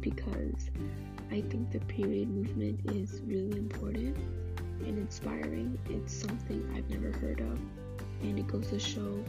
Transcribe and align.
because 0.00 0.70
I 1.30 1.42
think 1.42 1.70
the 1.70 1.80
period 1.80 2.28
movement 2.28 2.80
is 2.86 3.20
really 3.24 3.58
important 3.58 4.16
and 4.86 4.98
inspiring. 4.98 5.78
It's 5.88 6.12
something 6.12 6.68
I've 6.74 6.88
never 6.90 7.16
heard 7.18 7.40
of, 7.40 7.58
and 8.22 8.38
it 8.38 8.46
goes 8.46 8.68
to 8.68 8.78
show 8.78 9.22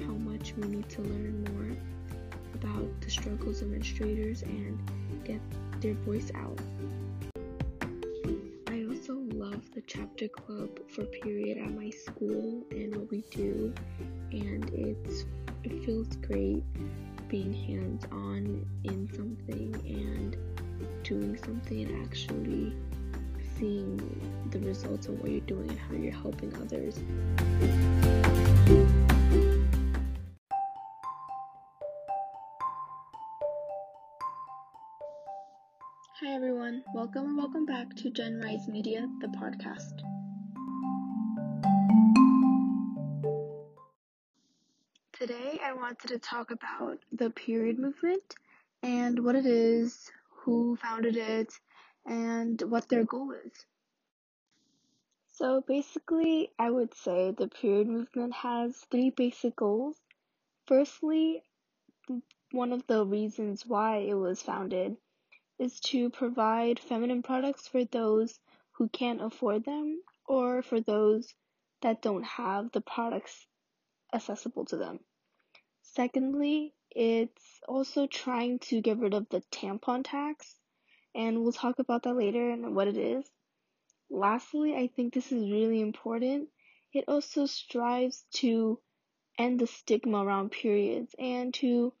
how 0.00 0.12
much 0.12 0.54
we 0.56 0.68
need 0.68 0.88
to 0.90 1.02
learn 1.02 1.44
more 1.52 1.76
about 2.54 3.00
the 3.00 3.10
struggles 3.10 3.62
of 3.62 3.68
menstruators 3.68 4.42
and 4.42 4.78
get 5.24 5.40
their 5.80 5.94
voice 5.94 6.30
out. 6.34 6.58
I 8.66 8.84
also 8.88 9.14
love 9.32 9.62
the 9.74 9.82
chapter 9.86 10.28
club 10.28 10.70
for 10.88 11.04
period 11.04 11.58
at 11.58 11.74
my 11.74 11.90
school 11.90 12.64
and 12.70 12.96
what 12.96 13.10
we 13.10 13.22
do, 13.30 13.72
and 14.32 14.68
it's 14.74 15.24
it 15.64 15.84
feels 15.84 16.16
great 16.16 16.62
being 17.28 17.52
hands 17.52 18.06
on 18.10 18.64
in 18.84 19.06
something 19.14 19.74
and 19.86 20.36
doing 21.04 21.36
something 21.44 21.84
and 21.84 22.06
actually 22.06 22.72
seeing 23.58 23.98
the 24.50 24.58
results 24.60 25.08
of 25.08 25.20
what 25.20 25.30
you're 25.30 25.40
doing 25.40 25.68
and 25.68 25.78
how 25.78 25.92
you're 25.92 26.10
helping 26.10 26.54
others. 26.56 26.98
Hi 36.20 36.34
everyone, 36.34 36.82
welcome 36.94 37.26
and 37.26 37.36
welcome 37.36 37.66
back 37.66 37.94
to 37.96 38.10
Gen 38.10 38.40
Rise 38.40 38.68
Media, 38.68 39.06
the 39.20 39.28
podcast. 39.28 40.17
I 45.68 45.74
wanted 45.74 46.08
to 46.08 46.18
talk 46.18 46.50
about 46.50 46.98
the 47.12 47.28
period 47.28 47.78
movement 47.78 48.34
and 48.82 49.22
what 49.22 49.34
it 49.36 49.44
is, 49.44 50.10
who 50.30 50.76
founded 50.76 51.14
it, 51.14 51.52
and 52.06 52.58
what 52.62 52.88
their 52.88 53.04
goal 53.04 53.32
is. 53.32 53.52
So 55.32 55.60
basically, 55.60 56.52
I 56.58 56.70
would 56.70 56.94
say 56.94 57.32
the 57.32 57.48
period 57.48 57.86
movement 57.86 58.32
has 58.32 58.78
three 58.90 59.10
basic 59.10 59.56
goals. 59.56 60.00
Firstly, 60.66 61.42
one 62.50 62.72
of 62.72 62.86
the 62.86 63.04
reasons 63.04 63.66
why 63.66 63.98
it 63.98 64.14
was 64.14 64.40
founded 64.40 64.96
is 65.58 65.80
to 65.80 66.08
provide 66.08 66.80
feminine 66.80 67.22
products 67.22 67.68
for 67.68 67.84
those 67.84 68.40
who 68.72 68.88
can't 68.88 69.20
afford 69.20 69.66
them 69.66 70.00
or 70.24 70.62
for 70.62 70.80
those 70.80 71.34
that 71.82 72.00
don't 72.00 72.24
have 72.24 72.72
the 72.72 72.80
products 72.80 73.46
accessible 74.14 74.64
to 74.64 74.78
them. 74.78 75.00
Secondly, 75.98 76.74
it's 76.92 77.60
also 77.66 78.06
trying 78.06 78.60
to 78.60 78.80
get 78.80 78.98
rid 78.98 79.14
of 79.14 79.28
the 79.30 79.40
tampon 79.50 80.04
tax, 80.04 80.54
and 81.12 81.42
we'll 81.42 81.50
talk 81.50 81.80
about 81.80 82.04
that 82.04 82.14
later 82.14 82.50
and 82.50 82.76
what 82.76 82.86
it 82.86 82.96
is. 82.96 83.28
Lastly, 84.08 84.76
I 84.76 84.86
think 84.94 85.12
this 85.12 85.32
is 85.32 85.50
really 85.50 85.80
important. 85.80 86.50
It 86.92 87.06
also 87.08 87.46
strives 87.46 88.24
to 88.34 88.78
end 89.38 89.58
the 89.58 89.66
stigma 89.66 90.24
around 90.24 90.52
periods 90.52 91.16
and 91.18 91.52
to 91.54 91.92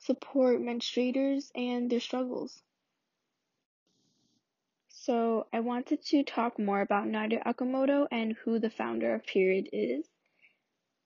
support 0.00 0.60
menstruators 0.60 1.52
and 1.54 1.88
their 1.88 2.00
struggles. 2.00 2.60
So 4.88 5.46
I 5.52 5.60
wanted 5.60 6.04
to 6.06 6.24
talk 6.24 6.58
more 6.58 6.80
about 6.80 7.06
Nadya 7.06 7.44
Okamoto 7.46 8.08
and 8.10 8.32
who 8.32 8.58
the 8.58 8.70
founder 8.70 9.14
of 9.14 9.24
Period 9.24 9.68
is. 9.72 10.08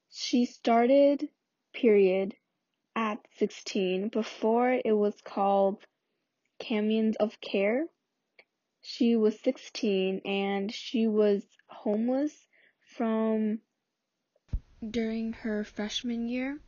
She 0.09 0.47
started 0.47 1.29
Period 1.81 2.35
at 2.97 3.25
16 3.37 4.09
before 4.09 4.73
it 4.85 4.91
was 4.91 5.15
called 5.21 5.87
Camions 6.59 7.15
of 7.21 7.41
Care. 7.41 7.87
She 8.83 9.15
was 9.15 9.39
16 9.43 10.23
and 10.25 10.75
she 10.75 11.07
was 11.07 11.45
homeless 11.69 12.49
from 12.97 13.61
during 14.91 15.35
her 15.35 15.63
freshman 15.63 16.29
year 16.29 16.59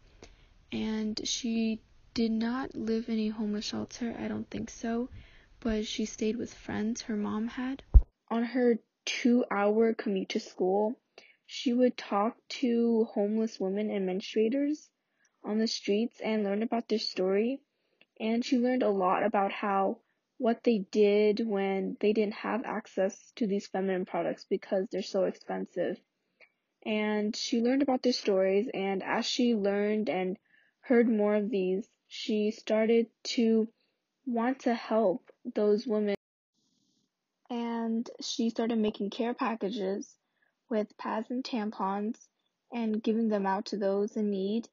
and 0.70 1.20
she 1.26 1.82
did 2.14 2.30
not 2.30 2.76
live 2.76 3.08
in 3.08 3.18
a 3.18 3.28
homeless 3.30 3.64
shelter, 3.64 4.14
I 4.16 4.28
don't 4.28 4.48
think 4.48 4.70
so 4.70 5.08
but 5.58 5.86
she 5.88 6.04
stayed 6.04 6.36
with 6.36 6.54
friends 6.54 7.02
her 7.02 7.16
mom 7.16 7.48
had. 7.48 7.82
On 8.28 8.44
her 8.44 8.78
two 9.04 9.44
hour 9.50 9.92
commute 9.92 10.28
to 10.28 10.38
school, 10.38 10.94
she 11.46 11.72
would 11.72 11.96
talk 11.96 12.36
to 12.48 13.08
homeless 13.12 13.58
women 13.58 13.90
and 13.90 14.08
menstruators 14.08 14.88
on 15.44 15.58
the 15.58 15.66
streets 15.66 16.20
and 16.20 16.44
learned 16.44 16.62
about 16.62 16.88
their 16.88 16.98
story. 16.98 17.60
And 18.18 18.44
she 18.44 18.58
learned 18.58 18.82
a 18.82 18.90
lot 18.90 19.24
about 19.24 19.52
how 19.52 19.98
what 20.38 20.64
they 20.64 20.78
did 20.90 21.46
when 21.46 21.96
they 22.00 22.14
didn't 22.14 22.34
have 22.34 22.64
access 22.64 23.32
to 23.36 23.46
these 23.46 23.66
feminine 23.66 24.06
products 24.06 24.46
because 24.48 24.86
they're 24.90 25.02
so 25.02 25.24
expensive. 25.24 26.00
And 26.84 27.36
she 27.36 27.60
learned 27.60 27.82
about 27.82 28.02
their 28.02 28.14
stories, 28.14 28.66
and 28.72 29.02
as 29.02 29.26
she 29.26 29.54
learned 29.54 30.08
and 30.08 30.38
heard 30.80 31.10
more 31.10 31.34
of 31.34 31.50
these, 31.50 31.86
she 32.08 32.52
started 32.52 33.08
to 33.34 33.68
want 34.24 34.60
to 34.60 34.74
help 34.74 35.30
those 35.54 35.86
women. 35.86 36.14
And 37.50 38.08
she 38.22 38.48
started 38.48 38.78
making 38.78 39.10
care 39.10 39.34
packages 39.34 40.16
with 40.70 40.96
pads 40.96 41.30
and 41.30 41.44
tampons 41.44 42.16
and 42.72 43.02
giving 43.02 43.28
them 43.28 43.44
out 43.44 43.66
to 43.66 43.76
those 43.76 44.16
in 44.16 44.30
need 44.30 44.68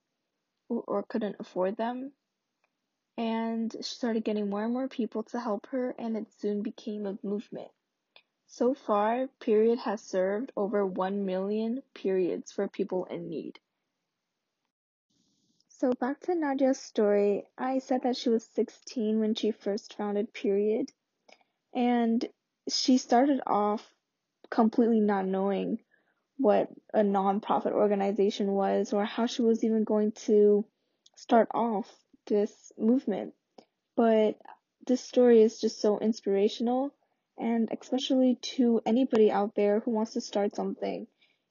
or 0.69 1.03
couldn't 1.03 1.37
afford 1.39 1.77
them. 1.77 2.11
And 3.17 3.71
she 3.71 3.95
started 3.95 4.23
getting 4.23 4.49
more 4.49 4.63
and 4.63 4.73
more 4.73 4.87
people 4.87 5.23
to 5.23 5.39
help 5.39 5.67
her, 5.67 5.95
and 5.97 6.15
it 6.15 6.31
soon 6.39 6.61
became 6.61 7.05
a 7.05 7.17
movement. 7.23 7.71
So 8.47 8.73
far, 8.73 9.27
Period 9.39 9.79
has 9.79 10.01
served 10.01 10.51
over 10.55 10.85
1 10.85 11.25
million 11.25 11.81
periods 11.93 12.51
for 12.51 12.67
people 12.67 13.05
in 13.05 13.29
need. 13.29 13.59
So 15.69 15.93
back 15.93 16.21
to 16.21 16.31
Nadya's 16.33 16.79
story, 16.79 17.45
I 17.57 17.79
said 17.79 18.03
that 18.03 18.17
she 18.17 18.29
was 18.29 18.45
16 18.55 19.19
when 19.19 19.35
she 19.35 19.51
first 19.51 19.95
founded 19.95 20.33
Period. 20.33 20.91
And 21.73 22.27
she 22.69 22.97
started 22.97 23.41
off 23.45 23.93
completely 24.49 25.01
not 25.01 25.25
knowing 25.25 25.79
what 26.37 26.69
a 26.93 26.99
nonprofit 26.99 27.71
organization 27.71 28.51
was 28.51 28.93
or 28.93 29.05
how 29.05 29.25
she 29.25 29.41
was 29.41 29.63
even 29.63 29.83
going 29.83 30.11
to 30.11 30.65
start 31.15 31.49
off 31.53 31.91
this 32.27 32.71
movement. 32.77 33.33
But 33.95 34.37
this 34.85 35.01
story 35.01 35.41
is 35.41 35.59
just 35.59 35.81
so 35.81 35.99
inspirational 35.99 36.93
and 37.37 37.69
especially 37.71 38.37
to 38.41 38.81
anybody 38.85 39.31
out 39.31 39.55
there 39.55 39.79
who 39.79 39.91
wants 39.91 40.13
to 40.13 40.21
start 40.21 40.55
something. 40.55 41.07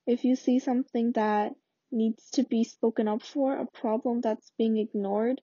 If 0.06 0.24
you 0.24 0.36
see 0.36 0.58
something 0.58 1.12
that 1.12 1.52
needs 1.92 2.30
to 2.30 2.44
be 2.44 2.64
spoken 2.64 3.08
up 3.08 3.22
for, 3.22 3.56
a 3.56 3.66
problem 3.66 4.20
that's 4.20 4.52
being 4.58 4.76
ignored, 4.78 5.40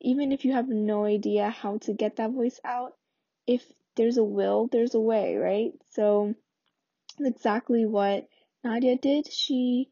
even 0.00 0.32
if 0.32 0.44
you 0.44 0.52
have 0.52 0.68
no 0.68 1.04
idea 1.04 1.50
how 1.50 1.78
to 1.78 1.92
get 1.92 2.16
that 2.16 2.30
voice 2.30 2.60
out, 2.64 2.92
if 3.46 3.64
there's 3.96 4.16
a 4.16 4.24
will, 4.24 4.68
there's 4.70 4.94
a 4.94 5.00
way, 5.00 5.36
right? 5.36 5.72
So 5.90 6.34
exactly 7.20 7.86
what 7.86 8.28
Nadya 8.64 9.00
did. 9.00 9.32
She 9.32 9.90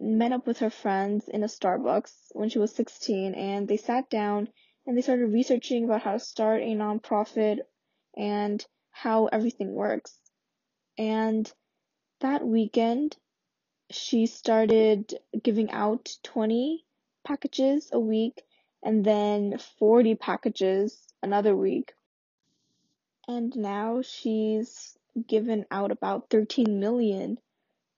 met 0.00 0.32
up 0.32 0.46
with 0.46 0.58
her 0.58 0.70
friends 0.70 1.28
in 1.28 1.42
a 1.42 1.46
Starbucks 1.46 2.12
when 2.32 2.48
she 2.48 2.58
was 2.58 2.74
16 2.74 3.34
and 3.34 3.66
they 3.66 3.76
sat 3.76 4.08
down 4.10 4.48
and 4.86 4.96
they 4.96 5.02
started 5.02 5.32
researching 5.32 5.84
about 5.84 6.02
how 6.02 6.12
to 6.12 6.18
start 6.18 6.62
a 6.62 6.74
nonprofit 6.74 7.58
and 8.16 8.64
how 8.90 9.26
everything 9.26 9.74
works. 9.74 10.18
And 10.96 11.50
that 12.20 12.46
weekend, 12.46 13.16
she 13.90 14.26
started 14.26 15.14
giving 15.42 15.70
out 15.70 16.16
20 16.24 16.84
packages 17.24 17.90
a 17.92 18.00
week 18.00 18.42
and 18.82 19.04
then 19.04 19.58
40 19.78 20.14
packages 20.16 21.06
another 21.22 21.54
week. 21.54 21.94
And 23.26 23.54
now 23.56 24.02
she's 24.02 24.97
given 25.26 25.66
out 25.70 25.90
about 25.90 26.30
13 26.30 26.80
million 26.80 27.38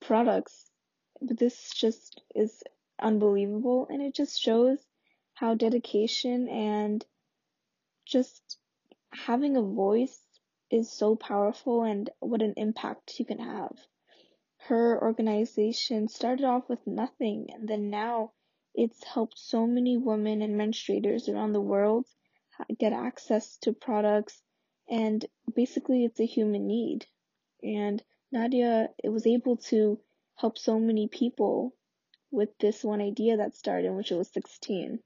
products. 0.01 0.71
But 1.21 1.39
this 1.39 1.73
just 1.75 2.23
is 2.35 2.63
unbelievable 3.01 3.87
and 3.91 4.03
it 4.03 4.15
just 4.15 4.41
shows 4.41 4.79
how 5.35 5.55
dedication 5.55 6.49
and 6.49 7.05
just 8.07 8.59
having 9.13 9.57
a 9.57 9.63
voice 9.63 10.21
is 10.71 10.91
so 10.91 11.17
powerful 11.17 11.83
and 11.83 12.11
what 12.21 12.43
an 12.43 12.55
impact 12.57 13.19
you 13.19 13.25
can 13.25 13.39
have 13.39 13.77
her 14.69 15.01
organization 15.03 16.07
started 16.09 16.45
off 16.45 16.69
with 16.69 16.87
nothing 16.87 17.49
and 17.53 17.69
then 17.69 17.91
now 17.91 18.31
it's 18.75 19.03
helped 19.05 19.39
so 19.39 19.67
many 19.67 19.97
women 19.97 20.43
and 20.43 20.55
menstruators 20.55 21.29
around 21.29 21.53
the 21.53 21.61
world 21.61 22.07
get 22.79 22.93
access 22.93 23.57
to 23.57 23.73
products 23.73 24.43
and 24.91 25.25
basically 25.55 26.05
it's 26.05 26.21
a 26.21 26.27
human 26.27 26.67
need. 26.67 27.07
And 27.63 28.03
Nadya 28.35 28.89
it 29.03 29.09
was 29.09 29.27
able 29.27 29.57
to 29.69 30.01
help 30.35 30.59
so 30.59 30.79
many 30.79 31.09
people 31.09 31.75
with 32.31 32.57
this 32.59 32.83
one 32.83 33.01
idea 33.01 33.37
that 33.37 33.57
started 33.57 33.93
when 33.93 34.05
she 34.05 34.15
was 34.15 34.29
16 34.29 35.01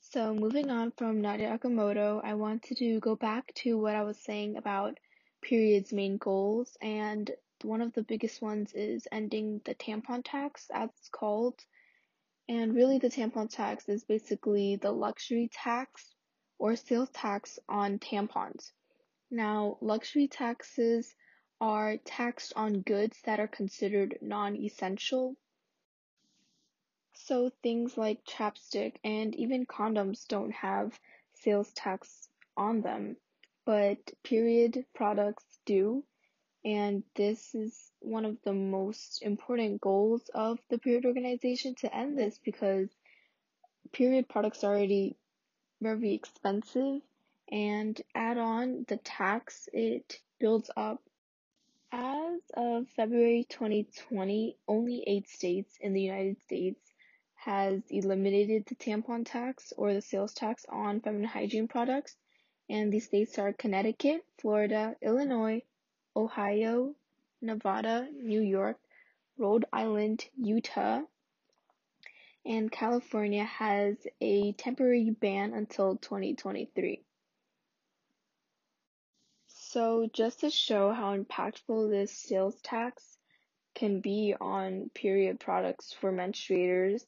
So, 0.00 0.34
moving 0.34 0.70
on 0.70 0.92
from 0.92 1.20
Nadya 1.20 1.58
Okamoto, 1.58 2.20
I 2.24 2.34
wanted 2.34 2.78
to 2.78 3.00
go 3.00 3.16
back 3.16 3.52
to 3.56 3.78
what 3.78 3.94
I 3.94 4.04
was 4.04 4.18
saying 4.18 4.56
about 4.56 4.98
period's 5.42 5.92
main 5.92 6.16
goals, 6.16 6.76
and 6.80 7.30
one 7.62 7.82
of 7.82 7.92
the 7.92 8.02
biggest 8.02 8.40
ones 8.40 8.72
is 8.72 9.08
ending 9.12 9.60
the 9.64 9.74
tampon 9.74 10.22
tax, 10.24 10.70
as 10.72 10.90
it's 10.96 11.08
called. 11.08 11.58
And 12.48 12.74
really, 12.74 12.98
the 12.98 13.10
tampon 13.10 13.50
tax 13.50 13.88
is 13.88 14.04
basically 14.04 14.76
the 14.76 14.92
luxury 14.92 15.50
tax 15.52 16.15
or 16.58 16.76
sales 16.76 17.10
tax 17.10 17.58
on 17.68 17.98
tampons. 17.98 18.72
Now, 19.30 19.78
luxury 19.80 20.28
taxes 20.28 21.14
are 21.60 21.96
taxed 21.98 22.52
on 22.54 22.82
goods 22.82 23.20
that 23.24 23.40
are 23.40 23.48
considered 23.48 24.18
non 24.20 24.56
essential. 24.56 25.36
So, 27.14 27.50
things 27.62 27.96
like 27.96 28.24
chapstick 28.24 28.96
and 29.02 29.34
even 29.34 29.66
condoms 29.66 30.28
don't 30.28 30.52
have 30.52 30.98
sales 31.32 31.72
tax 31.72 32.28
on 32.56 32.82
them, 32.82 33.16
but 33.64 33.98
period 34.22 34.84
products 34.94 35.58
do. 35.64 36.04
And 36.64 37.04
this 37.14 37.54
is 37.54 37.92
one 38.00 38.24
of 38.24 38.38
the 38.42 38.52
most 38.52 39.22
important 39.22 39.80
goals 39.80 40.28
of 40.34 40.58
the 40.68 40.78
period 40.78 41.06
organization 41.06 41.74
to 41.76 41.94
end 41.94 42.18
this 42.18 42.38
because 42.38 42.88
period 43.92 44.28
products 44.28 44.64
already 44.64 45.16
very 45.80 46.14
expensive 46.14 47.00
and 47.50 48.00
add 48.14 48.38
on 48.38 48.84
the 48.88 48.96
tax, 48.96 49.68
it 49.72 50.20
builds 50.38 50.70
up. 50.76 51.02
As 51.92 52.40
of 52.54 52.88
February 52.90 53.46
2020, 53.48 54.56
only 54.66 55.04
eight 55.06 55.28
states 55.28 55.76
in 55.80 55.92
the 55.92 56.02
United 56.02 56.42
States 56.42 56.80
has 57.34 57.80
eliminated 57.90 58.66
the 58.66 58.74
tampon 58.74 59.24
tax 59.24 59.72
or 59.76 59.94
the 59.94 60.02
sales 60.02 60.34
tax 60.34 60.66
on 60.68 61.00
feminine 61.00 61.28
hygiene 61.28 61.68
products, 61.68 62.16
and 62.68 62.92
these 62.92 63.04
states 63.04 63.38
are 63.38 63.52
Connecticut, 63.52 64.24
Florida, 64.38 64.96
Illinois, 65.00 65.62
Ohio, 66.16 66.94
Nevada, 67.40 68.08
New 68.12 68.40
York, 68.40 68.78
Rhode 69.38 69.66
Island, 69.72 70.24
Utah, 70.36 71.02
and 72.46 72.70
California 72.70 73.44
has 73.44 73.96
a 74.20 74.52
temporary 74.52 75.10
ban 75.10 75.52
until 75.52 75.96
2023. 75.96 77.02
So, 79.48 80.08
just 80.12 80.40
to 80.40 80.50
show 80.50 80.92
how 80.92 81.16
impactful 81.16 81.90
this 81.90 82.16
sales 82.16 82.54
tax 82.62 83.18
can 83.74 84.00
be 84.00 84.34
on 84.40 84.90
period 84.94 85.40
products 85.40 85.92
for 85.92 86.12
menstruators, 86.12 87.02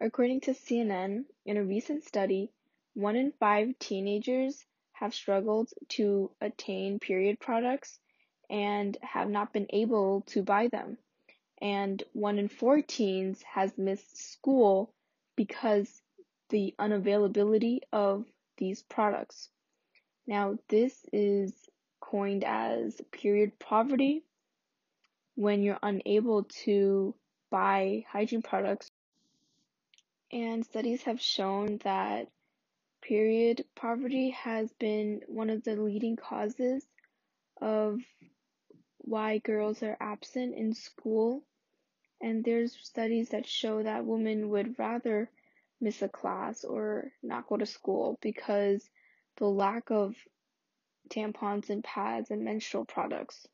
according 0.00 0.40
to 0.42 0.50
CNN, 0.50 1.24
in 1.46 1.56
a 1.56 1.64
recent 1.64 2.04
study, 2.04 2.50
one 2.94 3.16
in 3.16 3.32
five 3.38 3.78
teenagers 3.78 4.64
have 4.92 5.14
struggled 5.14 5.70
to 5.88 6.30
attain 6.40 6.98
period 6.98 7.38
products 7.38 7.98
and 8.50 8.98
have 9.02 9.30
not 9.30 9.52
been 9.52 9.68
able 9.70 10.22
to 10.22 10.42
buy 10.42 10.68
them 10.68 10.98
and 11.60 12.02
one 12.12 12.38
in 12.38 12.48
four 12.48 12.80
teens 12.80 13.42
has 13.42 13.76
missed 13.76 14.32
school 14.32 14.92
because 15.36 16.02
the 16.48 16.74
unavailability 16.78 17.80
of 17.92 18.24
these 18.56 18.82
products. 18.82 19.50
Now, 20.26 20.58
this 20.68 20.94
is 21.12 21.52
coined 22.00 22.44
as 22.44 23.00
period 23.12 23.58
poverty 23.58 24.22
when 25.34 25.62
you're 25.62 25.78
unable 25.82 26.44
to 26.64 27.14
buy 27.50 28.04
hygiene 28.10 28.42
products. 28.42 28.90
And 30.32 30.64
studies 30.64 31.02
have 31.02 31.20
shown 31.20 31.78
that 31.84 32.28
period 33.02 33.64
poverty 33.74 34.30
has 34.30 34.72
been 34.78 35.20
one 35.26 35.50
of 35.50 35.64
the 35.64 35.76
leading 35.76 36.16
causes 36.16 36.84
of 37.60 37.98
why 38.98 39.38
girls 39.38 39.82
are 39.82 39.96
absent 40.00 40.54
in 40.54 40.74
school 40.74 41.42
and 42.20 42.44
there's 42.44 42.76
studies 42.82 43.30
that 43.30 43.46
show 43.46 43.82
that 43.82 44.04
women 44.04 44.50
would 44.50 44.78
rather 44.78 45.30
miss 45.80 46.02
a 46.02 46.08
class 46.08 46.64
or 46.64 47.10
not 47.22 47.46
go 47.46 47.56
to 47.56 47.66
school 47.66 48.18
because 48.20 48.88
the 49.36 49.46
lack 49.46 49.90
of 49.90 50.14
tampons 51.08 51.70
and 51.70 51.82
pads 51.82 52.30
and 52.30 52.44
menstrual 52.44 52.84
products. 52.84 53.46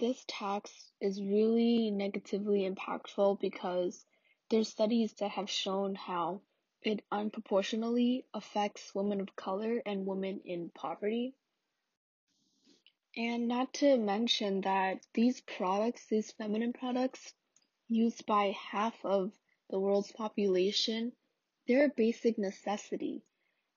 This 0.00 0.24
tax 0.26 0.90
is 1.00 1.22
really 1.22 1.90
negatively 1.90 2.68
impactful 2.68 3.38
because 3.40 4.04
there's 4.50 4.68
studies 4.68 5.12
that 5.20 5.30
have 5.30 5.48
shown 5.48 5.94
how 5.94 6.40
it 6.82 7.04
unproportionally 7.12 8.24
affects 8.34 8.94
women 8.94 9.20
of 9.20 9.36
color 9.36 9.80
and 9.86 10.04
women 10.04 10.40
in 10.44 10.70
poverty. 10.74 11.34
And 13.16 13.46
not 13.46 13.74
to 13.74 13.98
mention 13.98 14.62
that 14.62 15.04
these 15.12 15.40
products, 15.42 16.06
these 16.06 16.32
feminine 16.32 16.72
products, 16.72 17.34
used 17.88 18.24
by 18.24 18.56
half 18.70 18.94
of 19.04 19.32
the 19.68 19.78
world's 19.78 20.12
population, 20.12 21.12
they're 21.68 21.86
a 21.86 21.94
basic 21.94 22.38
necessity. 22.38 23.22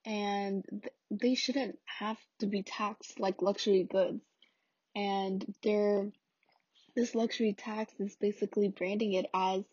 And 0.05 0.63
they 1.11 1.35
shouldn't 1.35 1.79
have 1.85 2.17
to 2.39 2.45
be 2.45 2.63
taxed 2.63 3.19
like 3.19 3.41
luxury 3.41 3.83
goods. 3.83 4.23
And 4.95 5.53
they're, 5.63 6.11
this 6.95 7.13
luxury 7.13 7.53
tax 7.53 7.93
is 7.99 8.15
basically 8.15 8.69
branding 8.69 9.13
it 9.13 9.25
as 9.33 9.65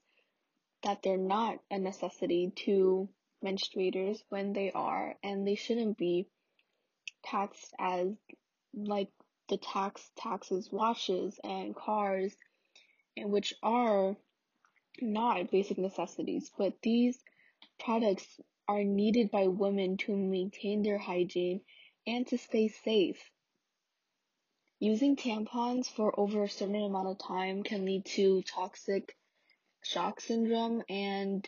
that 0.82 1.02
they're 1.02 1.16
not 1.16 1.60
a 1.70 1.78
necessity 1.78 2.52
to 2.56 3.08
menstruators 3.44 4.22
when 4.28 4.52
they 4.52 4.72
are, 4.72 5.14
and 5.22 5.46
they 5.46 5.54
shouldn't 5.54 5.96
be 5.96 6.26
taxed 7.24 7.72
as 7.78 8.08
like 8.74 9.08
the 9.52 9.58
tax 9.58 10.10
taxes 10.16 10.72
watches 10.72 11.38
and 11.44 11.76
cars 11.76 12.34
and 13.18 13.30
which 13.30 13.52
are 13.62 14.16
not 15.02 15.50
basic 15.50 15.76
necessities 15.76 16.50
but 16.56 16.72
these 16.82 17.18
products 17.78 18.40
are 18.66 18.82
needed 18.82 19.30
by 19.30 19.46
women 19.48 19.98
to 19.98 20.16
maintain 20.16 20.82
their 20.82 20.96
hygiene 20.96 21.60
and 22.06 22.26
to 22.26 22.38
stay 22.38 22.68
safe. 22.68 23.30
Using 24.80 25.16
tampons 25.16 25.86
for 25.86 26.18
over 26.18 26.44
a 26.44 26.48
certain 26.48 26.82
amount 26.82 27.08
of 27.08 27.18
time 27.18 27.62
can 27.62 27.84
lead 27.84 28.06
to 28.06 28.40
toxic 28.42 29.14
shock 29.82 30.22
syndrome 30.22 30.82
and 30.88 31.46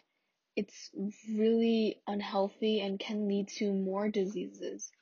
it's 0.56 0.90
really 1.32 2.02
unhealthy 2.06 2.80
and 2.80 3.00
can 3.00 3.28
lead 3.28 3.48
to 3.48 3.72
more 3.72 4.10
diseases 4.10 4.92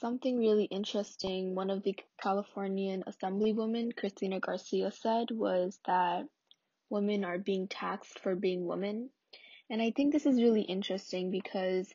Something 0.00 0.38
really 0.38 0.64
interesting 0.64 1.54
one 1.54 1.68
of 1.68 1.82
the 1.82 1.94
Californian 2.22 3.04
Assemblywomen, 3.06 3.94
Cristina 3.94 4.40
Garcia, 4.40 4.90
said 4.90 5.30
was 5.30 5.78
that 5.84 6.26
women 6.88 7.22
are 7.22 7.36
being 7.36 7.68
taxed 7.68 8.18
for 8.18 8.34
being 8.34 8.64
women. 8.64 9.10
And 9.68 9.82
I 9.82 9.90
think 9.90 10.14
this 10.14 10.24
is 10.24 10.40
really 10.40 10.62
interesting 10.62 11.30
because 11.30 11.92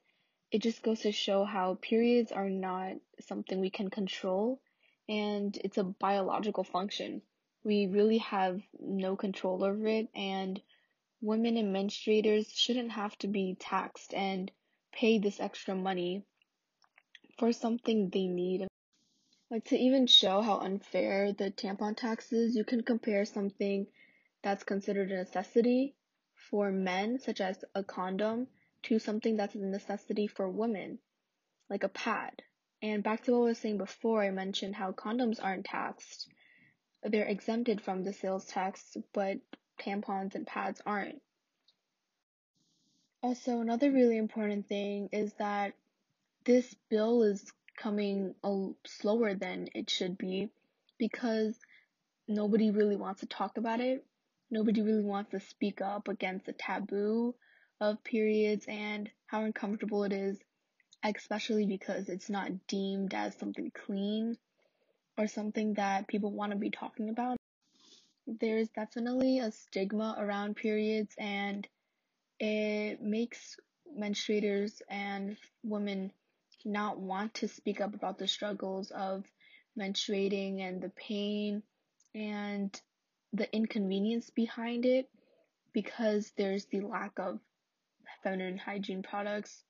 it 0.51 0.61
just 0.61 0.83
goes 0.83 0.99
to 0.99 1.11
show 1.11 1.45
how 1.45 1.79
periods 1.81 2.31
are 2.31 2.47
not 2.47 2.93
something 3.21 3.59
we 3.59 3.71
can 3.71 3.89
control 3.89 4.61
and 5.09 5.57
it's 5.63 5.79
a 5.79 5.83
biological 5.83 6.63
function. 6.63 7.23
We 7.63 7.87
really 7.87 8.19
have 8.19 8.61
no 8.79 9.15
control 9.15 9.63
over 9.63 9.87
it, 9.87 10.09
and 10.13 10.61
women 11.21 11.57
and 11.57 11.75
menstruators 11.75 12.55
shouldn't 12.55 12.91
have 12.91 13.17
to 13.19 13.27
be 13.27 13.57
taxed 13.59 14.13
and 14.13 14.51
pay 14.91 15.17
this 15.17 15.39
extra 15.39 15.73
money 15.73 16.23
for 17.37 17.51
something 17.51 18.09
they 18.09 18.27
need. 18.27 18.67
Like 19.51 19.65
to 19.65 19.77
even 19.77 20.07
show 20.07 20.41
how 20.41 20.59
unfair 20.59 21.33
the 21.33 21.51
tampon 21.51 21.95
tax 21.95 22.31
is, 22.33 22.55
you 22.55 22.63
can 22.63 22.81
compare 22.81 23.25
something 23.25 23.87
that's 24.41 24.63
considered 24.63 25.11
a 25.11 25.17
necessity 25.17 25.95
for 26.49 26.71
men, 26.71 27.19
such 27.19 27.41
as 27.41 27.63
a 27.73 27.83
condom, 27.83 28.47
to 28.83 28.99
something 28.99 29.35
that's 29.35 29.55
a 29.55 29.59
necessity 29.59 30.27
for 30.27 30.49
women, 30.49 30.99
like 31.69 31.83
a 31.83 31.89
pad. 31.89 32.41
And 32.81 33.03
back 33.03 33.23
to 33.23 33.31
what 33.31 33.37
I 33.37 33.49
was 33.49 33.57
saying 33.57 33.77
before, 33.77 34.23
I 34.23 34.31
mentioned 34.31 34.75
how 34.75 34.91
condoms 34.91 35.39
aren't 35.41 35.65
taxed. 35.65 36.27
They're 37.03 37.25
exempted 37.25 37.81
from 37.81 38.03
the 38.03 38.13
sales 38.13 38.45
tax, 38.45 38.95
but 39.13 39.37
tampons 39.79 40.35
and 40.35 40.45
pads 40.45 40.81
aren't. 40.85 41.21
Also, 43.23 43.59
another 43.61 43.91
really 43.91 44.17
important 44.17 44.67
thing 44.67 45.09
is 45.11 45.33
that 45.39 45.73
this 46.45 46.75
bill 46.89 47.23
is 47.23 47.51
coming 47.75 48.35
a 48.43 48.67
slower 48.85 49.33
than 49.33 49.67
it 49.73 49.89
should 49.89 50.17
be 50.17 50.49
because 50.99 51.57
nobody 52.27 52.71
really 52.71 52.95
wants 52.95 53.21
to 53.21 53.25
talk 53.25 53.57
about 53.57 53.81
it. 53.81 54.05
Nobody 54.51 54.81
really 54.81 55.03
wants 55.03 55.31
to 55.31 55.39
speak 55.39 55.81
up 55.81 56.07
against 56.07 56.45
the 56.45 56.53
taboo 56.53 57.33
of 57.81 58.03
periods 58.03 58.65
and 58.67 59.09
how 59.25 59.43
uncomfortable 59.43 60.03
it 60.03 60.13
is, 60.13 60.37
especially 61.03 61.65
because 61.65 62.09
it's 62.09 62.29
not 62.29 62.67
deemed 62.67 63.13
as 63.15 63.35
something 63.37 63.71
clean 63.85 64.37
or 65.17 65.27
something 65.27 65.73
that 65.73 66.07
people 66.07 66.31
want 66.31 66.51
to 66.51 66.57
be 66.57 66.69
talking 66.69 67.09
about. 67.09 67.37
There's 68.27 68.69
definitely 68.69 69.39
a 69.39 69.51
stigma 69.51 70.15
around 70.19 70.55
periods 70.55 71.15
and 71.17 71.67
it 72.39 73.01
makes 73.01 73.57
menstruators 73.99 74.81
and 74.89 75.37
women 75.63 76.11
not 76.65 76.99
want 76.99 77.35
to 77.35 77.47
speak 77.47 77.79
up 77.79 77.93
about 77.93 78.17
the 78.17 78.27
struggles 78.27 78.91
of 78.91 79.23
menstruating 79.79 80.61
and 80.61 80.81
the 80.81 80.89
pain 80.89 81.61
and 82.13 82.81
the 83.33 83.53
inconvenience 83.55 84.29
behind 84.29 84.85
it 84.85 85.09
because 85.73 86.31
there's 86.37 86.65
the 86.65 86.81
lack 86.81 87.19
of 87.19 87.39
feminine 88.23 88.57
hygiene 88.57 89.03
products. 89.03 89.63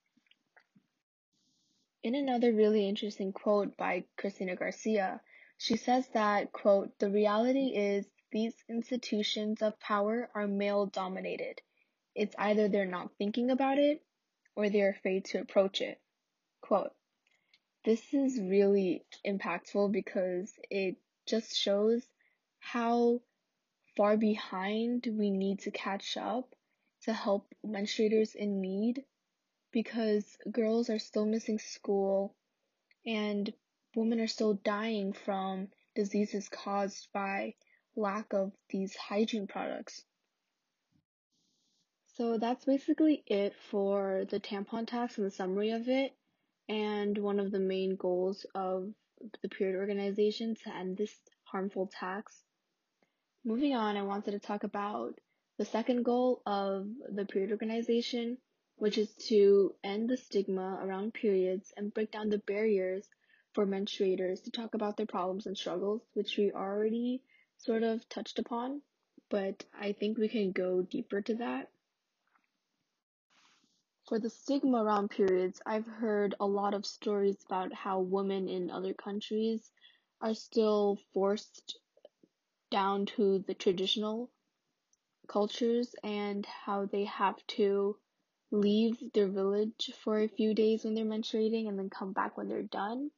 In 2.03 2.15
another 2.15 2.53
really 2.53 2.87
interesting 2.87 3.33
quote 3.33 3.75
by 3.75 4.05
Cristina 4.17 4.55
Garcia, 4.55 5.21
she 5.57 5.75
says 5.77 6.07
that, 6.13 6.51
quote, 6.51 6.97
the 6.99 7.09
reality 7.09 7.75
is 7.75 8.05
these 8.31 8.53
institutions 8.69 9.61
of 9.61 9.79
power 9.79 10.29
are 10.35 10.47
male 10.47 10.85
dominated. 10.85 11.61
It's 12.13 12.35
either 12.37 12.67
they're 12.67 12.85
not 12.85 13.15
thinking 13.17 13.49
about 13.49 13.79
it 13.79 14.03
or 14.55 14.69
they're 14.69 14.91
afraid 14.91 15.25
to 15.25 15.39
approach 15.39 15.81
it. 15.81 15.99
Quote, 16.67 16.95
this 17.83 18.01
is 18.11 18.39
really 18.41 19.05
impactful 19.23 19.91
because 19.91 20.51
it 20.71 20.95
just 21.27 21.55
shows 21.55 22.01
how 22.57 23.21
far 23.95 24.17
behind 24.17 25.07
we 25.11 25.29
need 25.29 25.59
to 25.59 25.69
catch 25.69 26.17
up 26.17 26.55
to 27.03 27.13
help 27.13 27.53
menstruators 27.63 28.33
in 28.33 28.61
need 28.61 29.03
because 29.71 30.25
girls 30.51 30.89
are 30.89 30.97
still 30.97 31.27
missing 31.27 31.59
school 31.59 32.33
and 33.05 33.53
women 33.95 34.19
are 34.19 34.25
still 34.25 34.55
dying 34.55 35.13
from 35.13 35.67
diseases 35.93 36.49
caused 36.49 37.09
by 37.13 37.53
lack 37.95 38.33
of 38.33 38.51
these 38.71 38.95
hygiene 38.95 39.45
products. 39.45 40.03
So 42.15 42.39
that's 42.39 42.65
basically 42.65 43.23
it 43.27 43.53
for 43.69 44.25
the 44.27 44.39
tampon 44.39 44.87
tax 44.87 45.19
and 45.19 45.27
the 45.27 45.31
summary 45.31 45.69
of 45.69 45.87
it, 45.87 46.11
and 46.67 47.17
one 47.17 47.39
of 47.39 47.51
the 47.51 47.59
main 47.59 47.95
goals 47.95 48.45
of 48.55 48.93
the 49.41 49.49
period 49.49 49.77
organization 49.77 50.55
to 50.55 50.75
end 50.75 50.97
this 50.97 51.15
harmful 51.43 51.87
tax. 51.87 52.43
Moving 53.43 53.75
on, 53.75 53.97
I 53.97 54.01
wanted 54.01 54.31
to 54.31 54.39
talk 54.39 54.63
about 54.63 55.19
the 55.57 55.65
second 55.65 56.03
goal 56.03 56.41
of 56.45 56.87
the 57.09 57.25
period 57.25 57.51
organization, 57.51 58.37
which 58.77 58.97
is 58.97 59.13
to 59.27 59.73
end 59.83 60.09
the 60.09 60.17
stigma 60.17 60.79
around 60.81 61.13
periods 61.13 61.71
and 61.77 61.93
break 61.93 62.11
down 62.11 62.29
the 62.29 62.39
barriers 62.39 63.07
for 63.53 63.65
menstruators 63.65 64.43
to 64.43 64.51
talk 64.51 64.73
about 64.73 64.97
their 64.97 65.05
problems 65.05 65.45
and 65.45 65.57
struggles, 65.57 66.01
which 66.13 66.37
we 66.37 66.51
already 66.51 67.21
sort 67.57 67.83
of 67.83 68.07
touched 68.09 68.37
upon, 68.37 68.81
but 69.29 69.63
I 69.79 69.93
think 69.93 70.17
we 70.17 70.27
can 70.27 70.51
go 70.51 70.81
deeper 70.81 71.21
to 71.21 71.35
that. 71.35 71.69
For 74.07 74.19
the 74.19 74.29
stigma 74.29 74.83
around 74.83 75.09
periods, 75.09 75.61
I've 75.65 75.87
heard 75.87 76.35
a 76.39 76.45
lot 76.45 76.75
of 76.75 76.85
stories 76.85 77.37
about 77.43 77.73
how 77.73 78.01
women 78.01 78.47
in 78.47 78.69
other 78.69 78.93
countries 78.93 79.71
are 80.21 80.35
still 80.35 80.99
forced 81.11 81.79
down 82.69 83.07
to 83.17 83.39
the 83.39 83.55
traditional 83.55 84.29
cultures 85.27 85.95
and 86.03 86.45
how 86.45 86.85
they 86.85 87.05
have 87.05 87.35
to 87.47 87.97
leave 88.51 88.97
their 89.13 89.27
village 89.27 89.91
for 90.03 90.19
a 90.19 90.27
few 90.29 90.53
days 90.53 90.83
when 90.83 90.93
they're 90.93 91.03
menstruating 91.03 91.67
and 91.67 91.79
then 91.79 91.89
come 91.89 92.13
back 92.13 92.37
when 92.37 92.47
they're 92.47 92.61
done. 92.61 93.09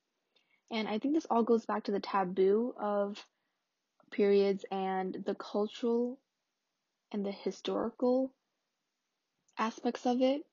And 0.71 0.87
I 0.87 0.99
think 0.99 1.13
this 1.13 1.27
all 1.29 1.43
goes 1.43 1.65
back 1.65 1.83
to 1.85 1.91
the 1.91 1.99
taboo 1.99 2.73
of 2.79 3.25
periods 4.11 4.63
and 4.71 5.21
the 5.25 5.35
cultural 5.35 6.17
and 7.11 7.25
the 7.25 7.31
historical 7.33 8.33
aspects 9.57 10.05
of 10.05 10.21
it. 10.21 10.46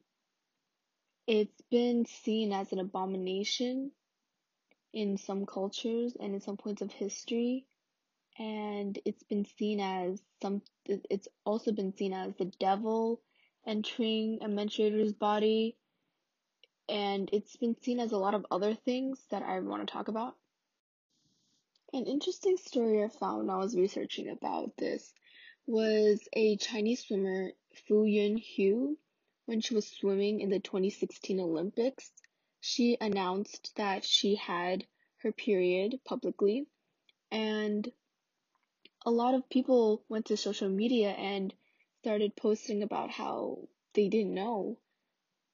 It's 1.27 1.63
been 1.71 2.05
seen 2.05 2.53
as 2.53 2.73
an 2.73 2.79
abomination 2.79 3.93
in 4.93 5.17
some 5.17 5.47
cultures 5.47 6.17
and 6.21 6.35
in 6.35 6.41
some 6.41 6.57
points 6.57 6.83
of 6.83 6.93
history. 6.93 7.65
And 8.39 8.99
it's 9.05 9.23
been 9.23 9.47
seen 9.59 9.81
as 9.81 10.21
some 10.43 10.61
it's 10.87 11.29
also 11.45 11.73
been 11.73 11.97
seen 11.97 12.13
as 12.13 12.35
the 12.37 12.53
devil 12.61 13.21
entering 13.67 14.41
a 14.43 14.47
menstruator's 14.47 15.13
body. 15.13 15.77
And 16.89 17.31
it's 17.33 17.57
been 17.57 17.77
seen 17.81 18.01
as 18.01 18.13
a 18.13 18.19
lot 18.19 18.35
of 18.35 18.45
other 18.51 18.75
things 18.75 19.19
that 19.31 19.43
I 19.43 19.61
want 19.61 19.87
to 19.87 19.93
talk 19.93 20.09
about. 20.09 20.37
An 21.95 22.05
interesting 22.05 22.59
story 22.59 23.03
I 23.03 23.09
found 23.09 23.39
when 23.39 23.51
I 23.51 23.59
was 23.59 23.77
researching 23.77 24.29
about 24.29 24.77
this 24.77 25.15
was 25.67 26.21
a 26.35 26.57
Chinese 26.57 27.07
swimmer, 27.07 27.53
Fu 27.87 28.05
Yun 28.05 28.43
Hu, 28.57 28.99
when 29.47 29.61
she 29.61 29.75
was 29.75 29.87
swimming 29.87 30.41
in 30.41 30.51
the 30.51 30.61
2016 30.61 31.39
Olympics. 31.41 32.11
She 32.61 32.97
announced 33.01 33.73
that 33.77 34.05
she 34.05 34.37
had 34.37 34.87
her 35.19 35.33
period 35.33 36.01
publicly, 36.05 36.67
and 37.31 37.91
a 39.05 39.11
lot 39.11 39.35
of 39.35 39.49
people 39.49 40.03
went 40.09 40.27
to 40.27 40.37
social 40.37 40.69
media 40.69 41.11
and 41.11 41.53
started 42.01 42.37
posting 42.37 42.83
about 42.83 43.11
how 43.11 43.69
they 43.95 44.09
didn't 44.09 44.35
know. 44.35 44.79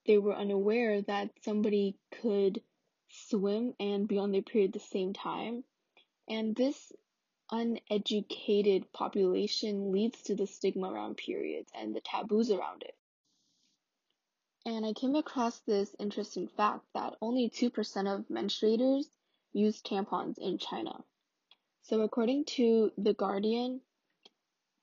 They 0.06 0.18
were 0.18 0.34
unaware 0.34 1.02
that 1.02 1.30
somebody 1.42 1.96
could 2.22 2.62
swim 3.08 3.74
and 3.80 4.06
be 4.06 4.18
on 4.18 4.30
their 4.32 4.42
period 4.42 4.68
at 4.68 4.74
the 4.74 4.88
same 4.88 5.12
time. 5.12 5.64
And 6.28 6.54
this 6.54 6.92
uneducated 7.50 8.92
population 8.92 9.90
leads 9.92 10.22
to 10.22 10.36
the 10.36 10.46
stigma 10.46 10.92
around 10.92 11.16
periods 11.16 11.70
and 11.74 11.94
the 11.94 12.00
taboos 12.00 12.50
around 12.50 12.82
it. 12.82 12.94
And 14.66 14.84
I 14.84 14.92
came 14.92 15.14
across 15.14 15.58
this 15.60 15.94
interesting 15.98 16.48
fact 16.48 16.84
that 16.94 17.16
only 17.22 17.48
2% 17.48 18.14
of 18.14 18.28
menstruators 18.28 19.04
use 19.52 19.80
tampons 19.80 20.38
in 20.38 20.58
China. 20.58 21.02
So, 21.82 22.02
according 22.02 22.44
to 22.56 22.92
The 22.98 23.14
Guardian, 23.14 23.80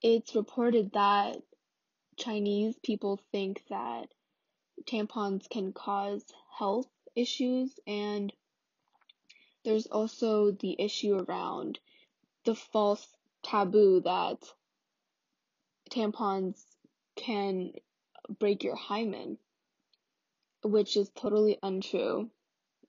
it's 0.02 0.36
reported 0.36 0.94
that 0.94 1.38
Chinese 2.18 2.76
people 2.84 3.20
think 3.32 3.64
that 3.70 4.10
tampons 4.86 5.48
can 5.48 5.74
cause 5.74 6.26
health 6.58 6.90
issues, 7.16 7.80
and 7.86 8.34
there's 9.64 9.86
also 9.88 10.52
the 10.52 10.76
issue 10.80 11.16
around 11.16 11.80
the 12.46 12.56
false 12.56 13.08
taboo 13.44 14.02
that 14.02 14.38
tampons 15.92 16.64
can 17.16 17.74
break 18.40 18.64
your 18.64 18.76
hymen, 18.76 19.38
which 20.68 20.98
is 20.98 21.10
totally 21.10 21.58
untrue. 21.64 22.30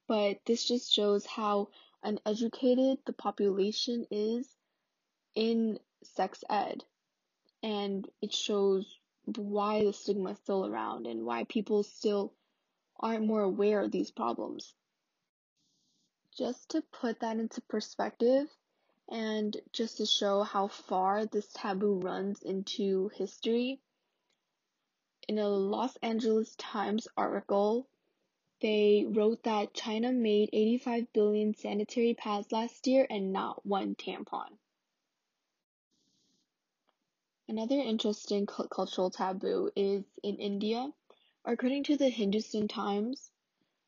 But 0.06 0.38
this 0.46 0.64
just 0.64 0.92
shows 0.92 1.26
how 1.26 1.68
uneducated 2.02 2.98
the 3.04 3.12
population 3.12 4.06
is 4.10 4.48
in 5.34 5.78
sex 6.02 6.44
ed. 6.48 6.84
And 7.62 8.08
it 8.22 8.32
shows 8.32 8.98
why 9.36 9.84
the 9.84 9.92
stigma 9.92 10.30
is 10.30 10.38
still 10.38 10.66
around 10.66 11.06
and 11.06 11.24
why 11.24 11.44
people 11.44 11.82
still 11.82 12.32
aren't 13.00 13.26
more 13.26 13.42
aware 13.42 13.80
of 13.80 13.90
these 13.90 14.10
problems. 14.10 14.74
Just 16.36 16.70
to 16.70 16.82
put 16.82 17.20
that 17.20 17.38
into 17.38 17.60
perspective, 17.62 18.48
and 19.10 19.56
just 19.72 19.96
to 19.96 20.06
show 20.06 20.42
how 20.42 20.68
far 20.68 21.26
this 21.26 21.48
taboo 21.54 21.98
runs 22.00 22.42
into 22.42 23.10
history, 23.14 23.80
in 25.28 25.38
a 25.38 25.48
Los 25.48 25.96
Angeles 25.96 26.56
Times 26.56 27.06
article 27.16 27.86
they 28.60 29.06
wrote 29.06 29.44
that 29.44 29.72
China 29.72 30.10
made 30.10 30.50
85 30.52 31.12
billion 31.12 31.54
sanitary 31.54 32.14
pads 32.14 32.50
last 32.50 32.86
year 32.88 33.06
and 33.08 33.32
not 33.32 33.64
one 33.64 33.94
tampon. 33.94 34.58
Another 37.46 37.76
interesting 37.76 38.46
cultural 38.46 39.10
taboo 39.10 39.70
is 39.76 40.02
in 40.22 40.36
India. 40.36 40.92
According 41.44 41.84
to 41.84 41.96
the 41.96 42.08
Hindustan 42.08 42.66
Times, 42.66 43.30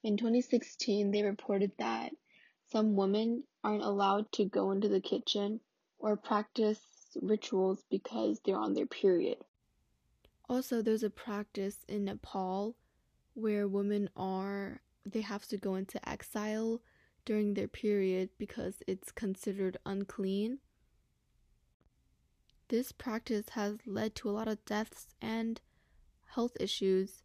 in 0.05 0.17
2016 0.17 1.11
they 1.11 1.23
reported 1.23 1.73
that 1.79 2.15
some 2.69 2.95
women 2.95 3.43
aren't 3.65 3.83
allowed 3.83 4.31
to 4.33 4.45
go 4.45 4.71
into 4.71 4.89
the 4.89 5.01
kitchen 5.01 5.61
or 5.99 6.17
practice 6.17 6.81
rituals 7.21 7.83
because 7.91 8.41
they're 8.41 8.57
on 8.57 8.75
their 8.75 8.87
period. 8.87 9.39
Also, 10.51 10.83
there's 10.83 11.05
a 11.05 11.11
practice 11.11 11.85
in 11.89 12.07
Nepal 12.07 12.75
where 13.35 13.69
women 13.69 14.11
are 14.17 14.81
they 15.07 15.21
have 15.21 15.47
to 15.47 15.57
go 15.57 15.77
into 15.77 16.07
exile 16.07 16.83
during 17.25 17.55
their 17.55 17.69
period 17.69 18.31
because 18.37 18.83
it's 18.89 19.13
considered 19.13 19.77
unclean. 19.87 20.59
This 22.67 22.91
practice 22.91 23.51
has 23.51 23.79
led 23.87 24.17
to 24.17 24.29
a 24.29 24.33
lot 24.33 24.49
of 24.49 24.65
deaths 24.65 25.07
and 25.23 25.61
health 26.35 26.57
issues, 26.59 27.23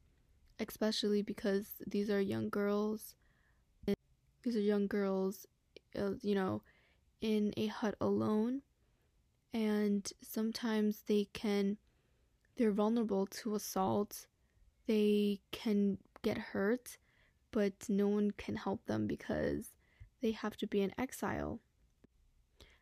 especially 0.60 1.24
because 1.24 1.82
these 1.88 2.12
are 2.12 2.22
young 2.22 2.50
girls. 2.50 3.16
These 4.44 4.56
are 4.56 4.62
young 4.62 4.86
girls, 4.86 5.48
uh, 5.98 6.12
you 6.22 6.36
know, 6.36 6.62
in 7.22 7.54
a 7.58 7.66
hut 7.66 7.96
alone, 8.00 8.62
and 9.52 10.08
sometimes 10.22 11.02
they 11.08 11.28
can, 11.34 11.78
they're 12.56 12.72
vulnerable 12.72 13.26
to 13.28 13.56
assault 13.56 14.28
they 14.88 15.40
can 15.52 15.98
get 16.22 16.38
hurt, 16.38 16.98
but 17.52 17.74
no 17.90 18.08
one 18.08 18.32
can 18.32 18.56
help 18.56 18.86
them 18.86 19.08
because 19.08 19.70
they 20.22 20.32
have 20.32 20.58
to 20.58 20.68
be 20.68 20.82
in 20.82 20.94
exile. 20.98 21.60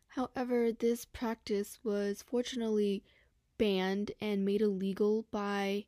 However, 0.08 0.70
this 0.70 1.04
practice 1.04 1.78
was 1.82 2.22
fortunately 2.22 3.02
banned 3.58 4.12
and 4.20 4.44
made 4.44 4.62
illegal 4.62 5.26
by 5.30 5.86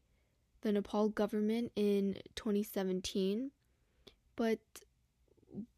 the 0.62 0.72
Nepal 0.72 1.08
government 1.08 1.72
in 1.76 2.16
2017. 2.34 3.50
But 4.34 4.58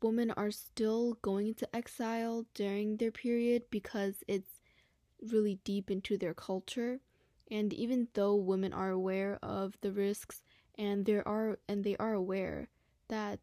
women 0.00 0.30
are 0.32 0.50
still 0.50 1.18
going 1.20 1.48
into 1.48 1.76
exile 1.76 2.46
during 2.54 2.96
their 2.96 3.10
period 3.10 3.64
because 3.70 4.24
it's 4.26 4.62
really 5.30 5.58
deep 5.64 5.90
into 5.90 6.16
their 6.16 6.34
culture. 6.34 7.00
And 7.50 7.72
even 7.72 8.08
though 8.14 8.34
women 8.34 8.72
are 8.72 8.90
aware 8.90 9.38
of 9.42 9.76
the 9.80 9.92
risks 9.92 10.42
and 10.76 11.06
there 11.06 11.26
are 11.26 11.58
and 11.68 11.82
they 11.84 11.96
are 11.96 12.12
aware 12.12 12.68
that 13.08 13.40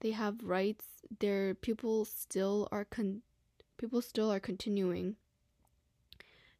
they 0.00 0.10
have 0.10 0.42
rights, 0.42 0.84
their 1.18 1.54
people 1.54 2.04
still 2.04 2.68
are 2.70 2.84
con- 2.84 3.22
people 3.76 4.02
still 4.02 4.30
are 4.30 4.40
continuing 4.40 5.16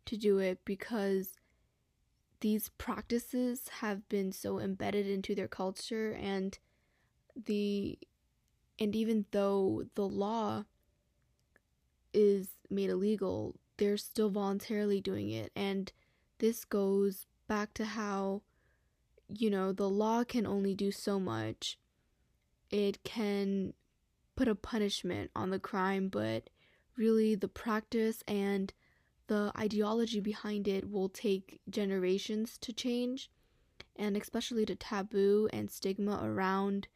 to 0.06 0.16
do 0.16 0.38
it 0.38 0.64
because 0.64 1.34
these 2.40 2.70
practices 2.78 3.68
have 3.80 4.08
been 4.08 4.32
so 4.32 4.58
embedded 4.58 5.06
into 5.06 5.34
their 5.34 5.48
culture 5.48 6.12
and 6.12 6.58
the 7.46 7.98
and 8.78 8.94
even 8.94 9.26
though 9.32 9.82
the 9.94 10.08
law 10.08 10.64
is 12.14 12.48
made 12.70 12.90
illegal 12.90 13.56
they're 13.78 13.96
still 13.96 14.28
voluntarily 14.28 15.00
doing 15.00 15.30
it. 15.30 15.50
And 15.56 15.90
this 16.38 16.64
goes 16.64 17.26
back 17.46 17.74
to 17.74 17.84
how 17.84 18.42
you 19.28 19.50
know 19.50 19.72
the 19.72 19.88
law 19.88 20.24
can 20.24 20.46
only 20.46 20.74
do 20.74 20.90
so 20.90 21.18
much 21.18 21.78
it 22.70 23.02
can 23.04 23.72
put 24.36 24.48
a 24.48 24.54
punishment 24.54 25.30
on 25.34 25.50
the 25.50 25.58
crime 25.58 26.08
but 26.08 26.48
really 26.96 27.34
the 27.34 27.48
practice 27.48 28.22
and 28.26 28.72
the 29.26 29.52
ideology 29.58 30.20
behind 30.20 30.66
it 30.66 30.90
will 30.90 31.08
take 31.08 31.60
generations 31.68 32.56
to 32.58 32.72
change 32.72 33.30
and 33.96 34.16
especially 34.16 34.64
the 34.64 34.74
taboo 34.74 35.48
and 35.52 35.70
stigma 35.70 36.20
around 36.22 36.88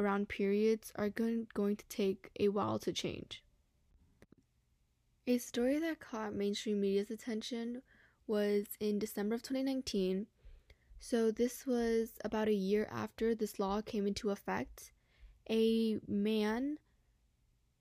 around 0.00 0.28
periods 0.28 0.92
are 0.96 1.08
going, 1.08 1.46
going 1.54 1.76
to 1.76 1.84
take 1.88 2.30
a 2.40 2.48
while 2.48 2.78
to 2.78 2.92
change. 2.92 3.42
A 5.26 5.38
story 5.38 5.78
that 5.78 6.00
caught 6.00 6.34
mainstream 6.34 6.80
media's 6.80 7.10
attention 7.10 7.82
was 8.26 8.66
in 8.80 8.98
December 8.98 9.34
of 9.34 9.42
2019. 9.42 10.26
So, 11.00 11.30
this 11.30 11.66
was 11.66 12.10
about 12.24 12.48
a 12.48 12.54
year 12.54 12.88
after 12.90 13.34
this 13.34 13.58
law 13.58 13.80
came 13.80 14.06
into 14.06 14.30
effect. 14.30 14.92
A 15.50 15.98
man, 16.06 16.78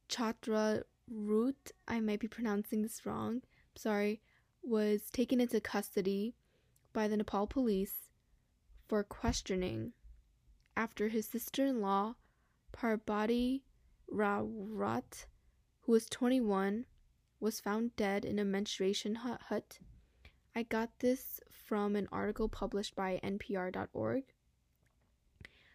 Chatra 0.10 0.84
Root, 1.08 1.72
I 1.88 2.00
might 2.00 2.20
be 2.20 2.28
pronouncing 2.28 2.82
this 2.82 3.06
wrong, 3.06 3.42
sorry, 3.76 4.22
was 4.64 5.10
taken 5.12 5.40
into 5.40 5.62
custody 5.62 6.36
by 6.94 7.08
the 7.08 7.18
Nepal 7.18 7.48
police 7.48 8.10
for 8.88 9.04
questioning 9.04 9.94
after 10.76 11.10
his 11.10 11.28
sister 11.28 11.66
in 11.66 11.82
law, 11.82 12.16
Parbati 12.74 13.62
Rawat, 14.12 15.26
who 15.82 15.92
was 15.92 16.06
21, 16.08 16.86
was 17.40 17.60
found 17.60 17.96
dead 17.96 18.26
in 18.26 18.40
a 18.40 18.46
menstruation 18.46 19.16
hut. 19.16 19.80
I 20.56 20.64
got 20.64 21.00
this 21.00 21.40
from 21.52 21.96
an 21.96 22.08
article 22.12 22.50
published 22.50 22.96
by 22.96 23.20
NPR.org. 23.24 24.24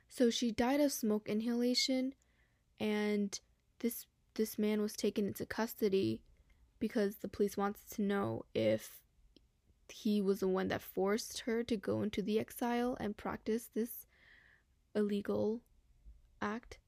So 0.08 0.30
she 0.30 0.52
died 0.52 0.80
of 0.80 0.92
smoke 0.92 1.28
inhalation, 1.28 2.14
and 2.78 3.38
this 3.80 4.06
this 4.34 4.58
man 4.58 4.82
was 4.82 4.92
taken 4.92 5.26
into 5.26 5.46
custody 5.46 6.20
because 6.78 7.16
the 7.16 7.28
police 7.28 7.56
wanted 7.56 7.88
to 7.90 8.02
know 8.02 8.44
if 8.54 9.00
he 9.88 10.20
was 10.20 10.40
the 10.40 10.48
one 10.48 10.68
that 10.68 10.82
forced 10.82 11.40
her 11.40 11.62
to 11.64 11.76
go 11.76 12.02
into 12.02 12.20
the 12.20 12.38
exile 12.38 12.96
and 13.00 13.16
practice 13.16 13.70
this 13.74 14.06
illegal 14.94 15.62
act. 16.42 16.78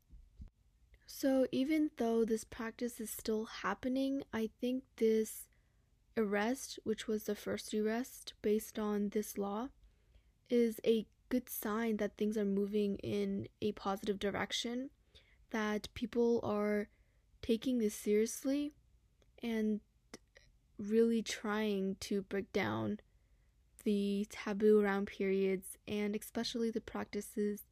So, 1.07 1.47
even 1.51 1.91
though 1.97 2.25
this 2.25 2.45
practice 2.45 3.01
is 3.01 3.11
still 3.11 3.47
happening, 3.47 4.25
I 4.33 4.51
think 4.61 4.85
this 4.97 5.48
arrest, 6.19 6.79
which 6.85 7.07
was 7.07 7.25
the 7.25 7.35
first 7.35 7.73
arrest 7.73 8.35
based 8.43 8.79
on 8.79 9.11
this 9.11 9.39
law, 9.39 9.69
is 10.51 10.81
a 10.85 11.07
good 11.29 11.49
sign 11.49 11.97
that 11.99 12.17
things 12.17 12.37
are 12.37 12.45
moving 12.45 12.97
in 12.97 13.49
a 13.63 13.73
positive 13.73 14.19
direction, 14.19 14.91
that 15.51 15.89
people 15.95 16.41
are 16.43 16.89
taking 17.41 17.79
this 17.79 17.95
seriously 17.95 18.73
and 19.43 19.81
really 20.79 21.23
trying 21.23 21.97
to 22.01 22.23
break 22.23 22.53
down 22.53 22.99
the 23.85 24.27
taboo 24.31 24.81
around 24.81 25.07
periods 25.07 25.79
and 25.87 26.15
especially 26.17 26.71
the 26.71 26.81
practices 26.81 27.63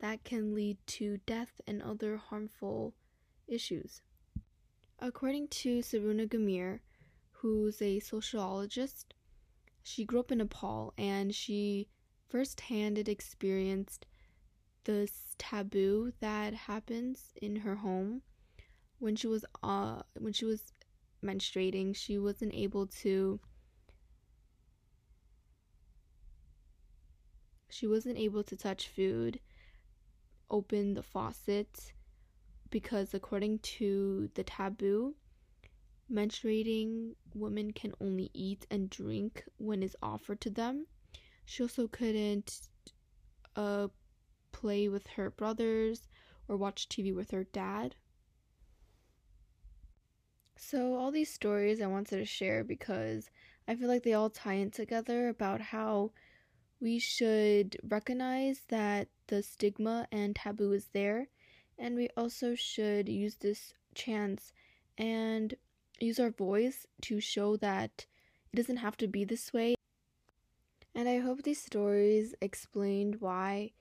that 0.00 0.24
can 0.24 0.54
lead 0.54 0.76
to 0.86 1.18
death 1.26 1.60
and 1.66 1.82
other 1.82 2.16
harmful 2.16 2.94
issues. 3.48 4.02
According 4.98 5.48
to 5.48 5.82
Saruna 5.82 6.26
Gamir, 6.26 6.80
who's 7.44 7.82
a 7.82 8.00
sociologist, 8.00 9.12
she 9.82 10.02
grew 10.02 10.20
up 10.20 10.32
in 10.32 10.38
Nepal 10.38 10.94
and 10.96 11.34
she 11.34 11.88
firsthand 12.26 13.06
experienced 13.06 14.06
this 14.84 15.34
taboo 15.36 16.14
that 16.20 16.54
happens 16.54 17.34
in 17.42 17.56
her 17.56 17.76
home. 17.76 18.22
When 18.98 19.14
she 19.14 19.26
was 19.26 19.44
uh 19.62 20.00
when 20.18 20.32
she 20.32 20.46
was 20.46 20.72
menstruating 21.22 21.94
she 21.94 22.16
wasn't 22.18 22.54
able 22.54 22.86
to 22.86 23.38
she 27.68 27.86
wasn't 27.86 28.16
able 28.16 28.42
to 28.44 28.56
touch 28.56 28.88
food 28.88 29.38
open 30.50 30.94
the 30.94 31.02
faucet 31.02 31.92
because 32.70 33.12
according 33.12 33.58
to 33.58 34.30
the 34.34 34.44
taboo 34.44 35.14
menstruating 36.12 37.14
women 37.34 37.72
can 37.72 37.92
only 38.00 38.30
eat 38.34 38.66
and 38.70 38.90
drink 38.90 39.44
when 39.58 39.82
it's 39.82 39.96
offered 40.02 40.40
to 40.42 40.50
them. 40.50 40.86
She 41.44 41.62
also 41.62 41.88
couldn't 41.88 42.68
uh 43.56 43.88
play 44.52 44.88
with 44.88 45.06
her 45.08 45.30
brothers 45.30 46.08
or 46.48 46.56
watch 46.56 46.88
TV 46.88 47.14
with 47.14 47.30
her 47.30 47.44
dad. 47.44 47.96
So, 50.56 50.94
all 50.94 51.10
these 51.10 51.32
stories 51.32 51.80
I 51.80 51.86
wanted 51.86 52.18
to 52.18 52.24
share 52.24 52.64
because 52.64 53.30
I 53.66 53.74
feel 53.74 53.88
like 53.88 54.02
they 54.02 54.14
all 54.14 54.30
tie 54.30 54.54
in 54.54 54.70
together 54.70 55.28
about 55.28 55.60
how 55.60 56.12
we 56.80 56.98
should 56.98 57.76
recognize 57.82 58.62
that 58.68 59.08
the 59.26 59.42
stigma 59.42 60.06
and 60.12 60.36
taboo 60.36 60.72
is 60.72 60.88
there, 60.92 61.28
and 61.78 61.96
we 61.96 62.08
also 62.16 62.54
should 62.54 63.08
use 63.08 63.36
this 63.36 63.74
chance 63.94 64.52
and 64.96 65.54
use 66.00 66.18
our 66.18 66.30
voice 66.30 66.86
to 67.02 67.20
show 67.20 67.56
that 67.56 68.06
it 68.52 68.56
doesn't 68.56 68.78
have 68.78 68.96
to 68.98 69.08
be 69.08 69.24
this 69.24 69.52
way. 69.52 69.74
And 70.94 71.08
I 71.08 71.18
hope 71.18 71.42
these 71.42 71.62
stories 71.62 72.34
explained 72.40 73.20
why 73.20 73.72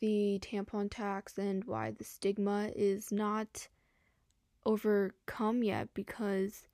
the 0.00 0.38
tampon 0.42 0.88
tax 0.90 1.38
and 1.38 1.64
why 1.64 1.90
the 1.92 2.04
stigma 2.04 2.70
is 2.74 3.12
not 3.12 3.68
overcome 4.64 5.62
yet 5.62 5.88
because 5.94 6.66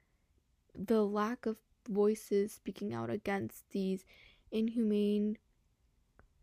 the 0.75 1.05
lack 1.05 1.45
of 1.47 1.59
voices 1.89 2.53
speaking 2.53 2.95
out 2.95 3.11
against 3.11 3.71
these 3.71 4.05
inhumane 4.51 5.37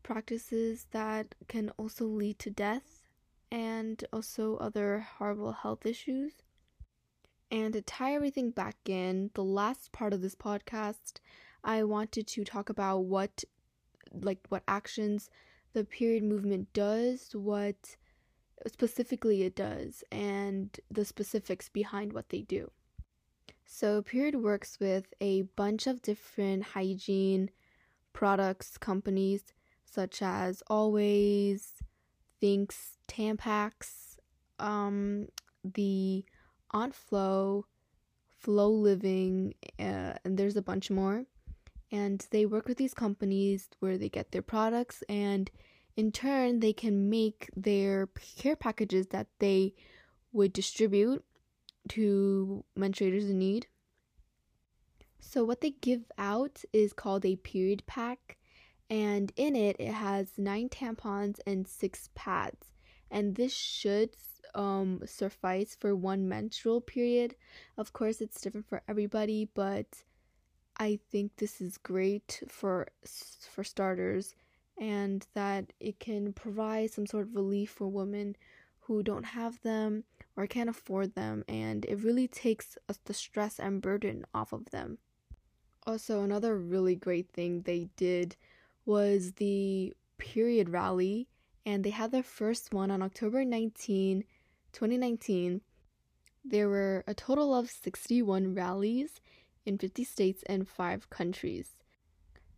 practices 0.03 0.87
that 0.91 1.33
can 1.47 1.69
also 1.77 2.05
lead 2.05 2.37
to 2.39 2.49
death 2.49 3.03
and 3.51 4.03
also 4.13 4.57
other 4.57 5.07
horrible 5.17 5.51
health 5.51 5.85
issues. 5.85 6.33
And 7.51 7.73
to 7.73 7.81
tie 7.81 8.13
everything 8.13 8.51
back 8.51 8.75
in, 8.87 9.31
the 9.33 9.43
last 9.43 9.91
part 9.91 10.13
of 10.13 10.21
this 10.21 10.35
podcast, 10.35 11.19
I 11.63 11.83
wanted 11.83 12.27
to 12.27 12.43
talk 12.43 12.69
about 12.69 12.99
what 12.99 13.43
like 14.11 14.39
what 14.49 14.63
actions 14.67 15.29
the 15.73 15.83
period 15.83 16.23
movement 16.23 16.71
does, 16.73 17.29
what 17.33 17.95
specifically 18.67 19.43
it 19.43 19.55
does 19.55 20.03
and 20.11 20.79
the 20.89 21.05
specifics 21.05 21.69
behind 21.69 22.13
what 22.13 22.29
they 22.29 22.41
do. 22.41 22.71
So, 23.65 24.01
Period 24.01 24.41
works 24.41 24.79
with 24.79 25.13
a 25.21 25.43
bunch 25.43 25.85
of 25.85 26.01
different 26.01 26.63
hygiene 26.63 27.51
products 28.13 28.77
companies 28.77 29.53
such 29.85 30.21
as 30.21 30.63
Always, 30.67 31.73
Thinx, 32.41 32.97
Tampax, 33.07 34.17
um, 34.59 35.27
the 35.63 36.25
Aunt 36.71 36.95
Flow, 36.95 37.65
Flow 38.27 38.69
Living, 38.69 39.53
uh, 39.79 40.13
and 40.23 40.37
there's 40.37 40.55
a 40.55 40.61
bunch 40.61 40.89
more. 40.89 41.25
And 41.91 42.25
they 42.31 42.45
work 42.45 42.67
with 42.67 42.77
these 42.77 42.93
companies 42.93 43.67
where 43.79 43.97
they 43.97 44.09
get 44.09 44.31
their 44.31 44.43
products, 44.43 45.03
and 45.09 45.49
in 45.95 46.11
turn, 46.11 46.59
they 46.59 46.73
can 46.73 47.09
make 47.09 47.49
their 47.55 48.07
care 48.37 48.55
packages 48.55 49.07
that 49.07 49.27
they 49.39 49.73
would 50.31 50.53
distribute 50.53 51.25
to 51.89 52.63
menstruators 52.77 53.29
in 53.29 53.39
need. 53.39 53.67
So, 55.19 55.43
what 55.43 55.61
they 55.61 55.71
give 55.71 56.11
out 56.17 56.63
is 56.71 56.93
called 56.93 57.25
a 57.25 57.35
period 57.35 57.83
pack, 57.87 58.37
and 58.89 59.31
in 59.35 59.55
it, 59.55 59.75
it 59.79 59.93
has 59.93 60.37
nine 60.37 60.69
tampons 60.69 61.39
and 61.45 61.67
six 61.67 62.09
pads. 62.15 62.73
And 63.11 63.35
this 63.35 63.53
should 63.53 64.15
um, 64.55 65.01
suffice 65.05 65.75
for 65.79 65.95
one 65.95 66.27
menstrual 66.27 66.81
period. 66.81 67.35
Of 67.77 67.93
course, 67.93 68.21
it's 68.21 68.41
different 68.41 68.67
for 68.67 68.81
everybody, 68.87 69.49
but 69.53 70.03
I 70.77 70.99
think 71.11 71.35
this 71.37 71.61
is 71.61 71.77
great 71.77 72.41
for 72.47 72.87
for 73.51 73.63
starters, 73.63 74.35
and 74.79 75.25
that 75.33 75.73
it 75.79 75.99
can 75.99 76.33
provide 76.33 76.91
some 76.91 77.05
sort 77.05 77.27
of 77.27 77.35
relief 77.35 77.69
for 77.71 77.87
women 77.87 78.35
who 78.81 79.03
don't 79.03 79.25
have 79.25 79.61
them 79.61 80.03
or 80.35 80.47
can't 80.47 80.69
afford 80.69 81.15
them, 81.15 81.43
and 81.47 81.85
it 81.85 82.03
really 82.03 82.27
takes 82.27 82.77
the 83.05 83.13
stress 83.13 83.59
and 83.59 83.81
burden 83.81 84.25
off 84.33 84.53
of 84.53 84.71
them. 84.71 84.97
Also, 85.85 86.23
another 86.23 86.57
really 86.57 86.95
great 86.95 87.29
thing 87.29 87.61
they 87.61 87.89
did 87.95 88.35
was 88.85 89.33
the 89.33 89.93
period 90.17 90.69
rally, 90.69 91.27
and 91.65 91.83
they 91.83 91.89
had 91.89 92.11
their 92.11 92.23
first 92.23 92.73
one 92.73 92.89
on 92.89 93.01
October 93.01 93.43
19, 93.45 94.23
2019. 94.73 95.61
There 96.43 96.69
were 96.69 97.03
a 97.07 97.13
total 97.13 97.53
of 97.53 97.69
61 97.69 98.53
rallies 98.53 99.21
in 99.65 99.77
50 99.77 100.03
states 100.03 100.43
and 100.47 100.67
5 100.67 101.09
countries. 101.09 101.75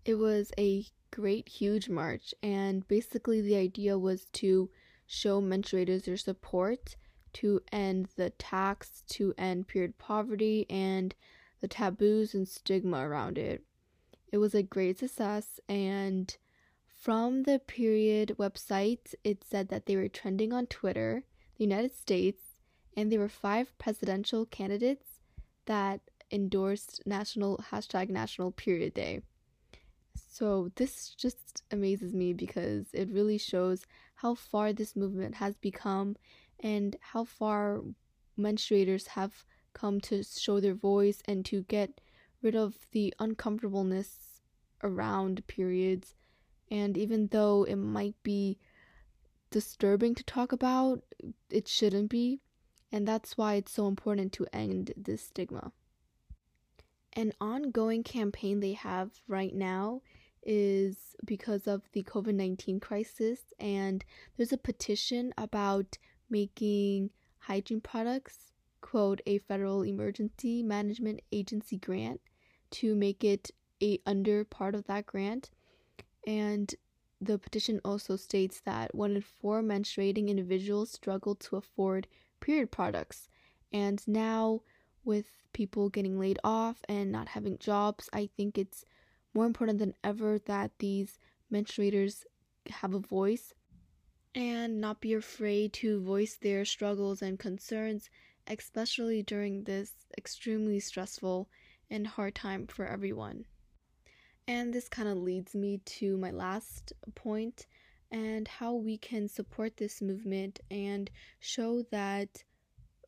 It 0.06 0.16
was 0.16 0.52
a 0.58 0.86
great, 1.12 1.50
huge 1.50 1.90
march, 1.90 2.34
and 2.42 2.88
basically, 2.88 3.42
the 3.42 3.56
idea 3.56 4.00
was 4.00 4.26
to 4.34 4.70
show 5.06 5.42
menstruators 5.42 6.06
their 6.06 6.18
support 6.18 6.96
to 7.34 7.62
end 7.72 8.10
the 8.16 8.30
tax, 8.32 9.04
to 9.10 9.34
end 9.38 9.68
period 9.68 9.98
poverty, 9.98 10.66
and 10.70 11.14
the 11.60 11.68
taboos 11.68 12.34
and 12.34 12.48
stigma 12.48 13.08
around 13.08 13.38
it. 13.38 13.64
It 14.32 14.38
was 14.38 14.56
a 14.56 14.64
great 14.64 15.00
success, 15.00 15.60
and 15.68 16.36
from 16.96 17.44
the 17.44 17.60
period 17.60 18.36
website, 18.40 19.14
it 19.24 19.44
said 19.44 19.70
that 19.70 19.86
they 19.86 19.96
were 19.96 20.08
trending 20.08 20.54
on 20.54 20.68
Twitter, 20.68 21.24
United 21.62 21.96
States, 21.96 22.42
and 22.98 23.12
there 23.12 23.20
were 23.20 23.30
five 23.30 23.78
presidential 23.78 24.46
candidates 24.46 25.20
that 25.66 26.02
endorsed 26.32 27.02
national 27.06 27.58
hashtag 27.72 28.10
national 28.10 28.52
period 28.52 28.94
day. 28.94 29.22
So 30.16 30.72
this 30.76 31.10
just 31.10 31.64
amazes 31.72 32.14
me 32.14 32.34
because 32.34 32.88
it 32.94 33.10
really 33.10 33.38
shows 33.38 33.86
how 34.16 34.36
far 34.36 34.74
this 34.74 34.96
movement 34.96 35.36
has 35.36 35.56
become 35.58 36.16
and 36.62 36.96
how 37.00 37.26
far 37.26 37.82
menstruators 38.40 39.08
have 39.08 39.46
come 39.74 40.02
to 40.02 40.24
show 40.24 40.60
their 40.60 40.74
voice 40.74 41.22
and 41.26 41.46
to 41.46 41.64
get 41.64 42.02
rid 42.42 42.56
of 42.56 42.76
the 42.92 43.14
uncomfortableness 43.20 44.42
around 44.84 45.46
periods. 45.48 46.16
And 46.70 46.98
even 46.98 47.28
though 47.28 47.64
it 47.64 47.76
might 47.76 48.16
be 48.24 48.58
disturbing 49.52 50.16
to 50.16 50.24
talk 50.24 50.52
about, 50.52 51.04
it 51.50 51.68
shouldn't 51.68 52.10
be. 52.10 52.40
And 52.92 53.08
that's 53.08 53.38
why 53.38 53.56
it's 53.56 53.72
so 53.72 53.88
important 53.88 54.34
to 54.34 54.48
end 54.52 54.94
this 54.98 55.22
stigma. 55.22 55.72
An 57.14 57.34
ongoing 57.40 58.04
campaign 58.04 58.60
they 58.60 58.74
have 58.74 59.12
right 59.28 59.54
now 59.54 60.02
is 60.44 61.16
because 61.24 61.68
of 61.68 61.84
the 61.94 62.04
COVID 62.04 62.34
19 62.34 62.80
crisis, 62.80 63.40
and 63.60 64.04
there's 64.36 64.54
a 64.54 64.58
petition 64.58 65.34
about 65.38 65.98
making 66.30 67.12
hygiene 67.40 67.82
products 67.82 68.52
quote 68.82 69.22
a 69.26 69.38
federal 69.40 69.84
emergency 69.84 70.64
management 70.64 71.22
agency 71.32 71.78
grant 71.78 72.20
to 72.72 72.96
make 72.96 73.24
it 73.24 73.52
a 73.82 74.00
under 74.06 74.44
part 74.44 74.76
of 74.76 74.86
that 74.88 75.06
grant 75.06 75.50
and 76.26 76.76
the 77.22 77.38
petition 77.38 77.80
also 77.86 78.16
states 78.16 78.60
that 78.62 78.94
one 78.96 79.16
in 79.16 79.22
four 79.22 79.62
menstruating 79.62 80.28
individuals 80.28 80.92
struggle 80.92 81.36
to 81.36 81.56
afford 81.56 82.08
period 82.40 82.72
products 82.72 83.30
and 83.72 84.06
now 84.08 84.62
with 85.04 85.28
people 85.54 85.90
getting 85.90 86.20
laid 86.20 86.40
off 86.44 86.84
and 86.90 87.12
not 87.12 87.30
having 87.30 87.58
jobs 87.60 88.10
i 88.12 88.28
think 88.36 88.58
it's 88.58 88.84
more 89.34 89.46
important 89.46 89.78
than 89.80 89.94
ever 90.04 90.40
that 90.40 90.72
these 90.80 91.20
menstruators 91.54 92.24
have 92.70 92.94
a 92.94 93.00
voice 93.00 93.54
and 94.34 94.82
not 94.82 95.02
be 95.02 95.14
afraid 95.14 95.72
to 95.74 96.02
voice 96.02 96.38
their 96.42 96.66
struggles 96.66 97.22
and 97.22 97.38
concerns 97.38 98.10
especially 98.48 99.22
during 99.24 99.64
this 99.64 99.92
extremely 100.18 100.80
stressful 100.80 101.50
and 101.90 102.08
hard 102.08 102.36
time 102.36 102.68
for 102.68 102.86
everyone. 102.86 103.46
And 104.52 104.74
this 104.74 104.90
kind 104.90 105.08
of 105.08 105.18
leads 105.18 105.56
me 105.56 105.80
to 105.86 106.18
my 106.18 106.32
last 106.32 106.92
point 107.16 107.68
and 108.12 108.46
how 108.50 108.74
we 108.74 108.98
can 108.98 109.30
support 109.30 109.78
this 109.78 110.02
movement 110.02 110.60
and 110.70 111.10
show 111.40 111.84
that 111.92 112.44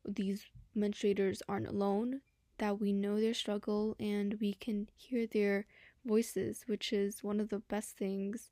these 0.06 0.46
menstruators 0.74 1.42
aren't 1.46 1.68
alone, 1.68 2.22
that 2.56 2.80
we 2.80 2.94
know 2.94 3.20
their 3.20 3.34
struggle 3.34 3.94
and 4.00 4.38
we 4.40 4.54
can 4.54 4.88
hear 4.96 5.26
their 5.26 5.66
voices, 6.06 6.64
which 6.66 6.94
is 6.94 7.22
one 7.22 7.40
of 7.40 7.50
the 7.50 7.58
best 7.58 7.98
things 7.98 8.50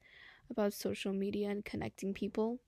about 0.50 0.74
social 0.74 1.14
media 1.14 1.48
and 1.48 1.64
connecting 1.64 2.12
people. 2.12 2.61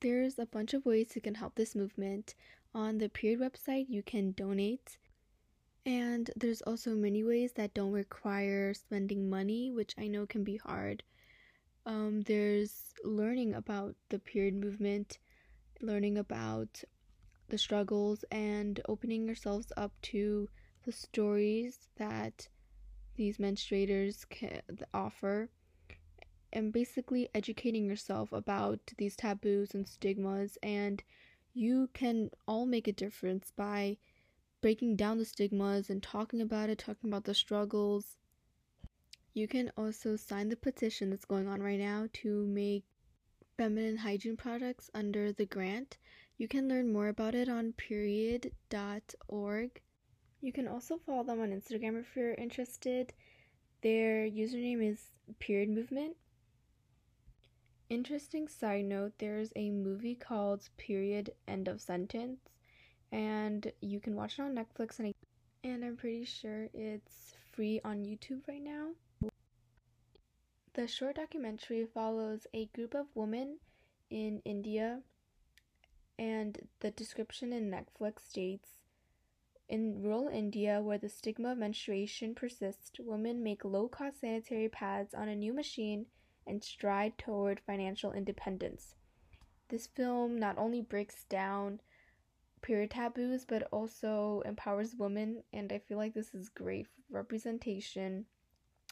There's 0.00 0.38
a 0.38 0.44
bunch 0.44 0.74
of 0.74 0.84
ways 0.84 1.12
you 1.14 1.22
can 1.22 1.36
help 1.36 1.54
this 1.54 1.74
movement. 1.74 2.34
On 2.74 2.98
the 2.98 3.08
period 3.08 3.40
website, 3.40 3.86
you 3.88 4.02
can 4.02 4.32
donate. 4.32 4.98
And 5.84 6.30
there's 6.36 6.62
also 6.62 6.94
many 6.94 7.24
ways 7.24 7.52
that 7.54 7.74
don't 7.74 7.92
require 7.92 8.72
spending 8.74 9.28
money, 9.28 9.70
which 9.70 9.94
I 9.98 10.06
know 10.06 10.26
can 10.26 10.44
be 10.44 10.56
hard. 10.56 11.02
Um, 11.86 12.22
there's 12.22 12.94
learning 13.04 13.54
about 13.54 13.96
the 14.08 14.18
period 14.18 14.54
movement, 14.54 15.18
learning 15.80 16.18
about 16.18 16.84
the 17.48 17.58
struggles, 17.58 18.24
and 18.30 18.80
opening 18.88 19.26
yourselves 19.26 19.72
up 19.76 19.92
to 20.02 20.48
the 20.84 20.92
stories 20.92 21.88
that 21.96 22.48
these 23.16 23.38
menstruators 23.38 24.28
can 24.28 24.62
offer 24.94 25.48
and 26.52 26.72
basically 26.72 27.28
educating 27.34 27.84
yourself 27.84 28.32
about 28.32 28.80
these 28.98 29.16
taboos 29.16 29.74
and 29.74 29.88
stigmas 29.88 30.58
and 30.62 31.02
you 31.54 31.88
can 31.92 32.30
all 32.46 32.66
make 32.66 32.88
a 32.88 32.92
difference 32.92 33.52
by 33.56 33.96
breaking 34.62 34.96
down 34.96 35.18
the 35.18 35.26
stigmas 35.26 35.90
and 35.90 36.02
talking 36.02 36.40
about 36.40 36.70
it, 36.70 36.78
talking 36.78 37.10
about 37.10 37.24
the 37.24 37.34
struggles. 37.34 38.16
You 39.34 39.46
can 39.46 39.70
also 39.76 40.16
sign 40.16 40.48
the 40.48 40.56
petition 40.56 41.10
that's 41.10 41.26
going 41.26 41.48
on 41.48 41.62
right 41.62 41.78
now 41.78 42.08
to 42.14 42.46
make 42.46 42.84
feminine 43.58 43.98
hygiene 43.98 44.36
products 44.36 44.90
under 44.94 45.32
the 45.32 45.44
grant. 45.44 45.98
You 46.38 46.48
can 46.48 46.68
learn 46.68 46.90
more 46.92 47.08
about 47.08 47.34
it 47.34 47.48
on 47.50 47.74
period.org. 47.74 48.50
You 50.40 50.52
can 50.52 50.66
also 50.66 50.98
follow 51.04 51.24
them 51.24 51.40
on 51.40 51.50
Instagram 51.50 52.00
if 52.00 52.16
you're 52.16 52.34
interested. 52.34 53.12
Their 53.82 54.26
username 54.26 54.82
is 54.90 55.00
period 55.38 55.68
movement 55.68 56.16
Interesting 57.92 58.48
side 58.48 58.86
note 58.86 59.12
there's 59.18 59.52
a 59.54 59.68
movie 59.68 60.14
called 60.14 60.70
Period 60.78 61.34
End 61.46 61.68
of 61.68 61.78
Sentence, 61.82 62.40
and 63.12 63.70
you 63.80 64.00
can 64.00 64.16
watch 64.16 64.38
it 64.38 64.42
on 64.42 64.56
Netflix, 64.56 64.98
and, 64.98 65.14
and 65.62 65.84
I'm 65.84 65.96
pretty 65.96 66.24
sure 66.24 66.68
it's 66.74 67.36
free 67.52 67.80
on 67.84 68.04
YouTube 68.04 68.48
right 68.48 68.62
now. 68.62 68.88
The 70.74 70.88
short 70.88 71.16
documentary 71.16 71.86
follows 71.92 72.46
a 72.54 72.66
group 72.74 72.94
of 72.94 73.06
women 73.14 73.58
in 74.10 74.40
India, 74.46 75.00
and 76.18 76.58
the 76.80 76.90
description 76.90 77.52
in 77.52 77.70
Netflix 77.70 78.20
states 78.28 78.70
in 79.68 80.02
rural 80.02 80.28
India, 80.28 80.80
where 80.82 80.98
the 80.98 81.08
stigma 81.08 81.52
of 81.52 81.58
menstruation 81.58 82.34
persists, 82.34 82.90
women 82.98 83.42
make 83.42 83.64
low 83.64 83.88
cost 83.88 84.20
sanitary 84.20 84.68
pads 84.68 85.14
on 85.14 85.28
a 85.28 85.36
new 85.36 85.52
machine 85.52 86.06
and 86.46 86.62
stride 86.62 87.16
toward 87.16 87.60
financial 87.60 88.12
independence. 88.12 88.94
This 89.68 89.86
film 89.86 90.38
not 90.38 90.58
only 90.58 90.82
breaks 90.82 91.24
down 91.24 91.80
period 92.62 92.90
taboos 92.90 93.44
but 93.44 93.68
also 93.70 94.42
empowers 94.46 94.94
women, 94.96 95.42
and 95.52 95.72
I 95.72 95.78
feel 95.78 95.98
like 95.98 96.14
this 96.14 96.34
is 96.34 96.48
great 96.48 96.86
representation 97.10 98.26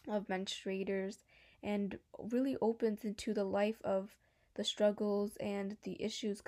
of 0.09 0.29
menstruators 0.29 1.19
and 1.63 1.99
really 2.19 2.57
opens 2.61 3.05
into 3.05 3.33
the 3.33 3.45
life 3.45 3.81
of 3.85 4.17
the 4.55 4.65
struggles 4.65 5.37
and 5.37 5.77
the 5.85 6.03
issues 6.03 6.43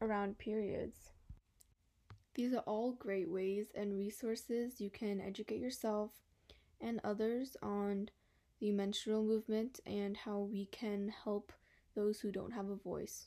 around 0.00 0.38
periods. 0.38 1.10
These 2.34 2.54
are 2.54 2.62
all 2.66 2.92
great 2.92 3.30
ways 3.30 3.66
and 3.74 3.98
resources 3.98 4.80
you 4.80 4.90
can 4.90 5.20
educate 5.20 5.60
yourself 5.60 6.12
and 6.80 7.00
others 7.02 7.56
on 7.62 8.08
the 8.60 8.70
menstrual 8.70 9.22
movement 9.22 9.80
and 9.84 10.16
how 10.16 10.38
we 10.38 10.66
can 10.66 11.12
help 11.24 11.52
those 11.94 12.20
who 12.20 12.30
don't 12.30 12.52
have 12.52 12.68
a 12.68 12.76
voice. 12.76 13.26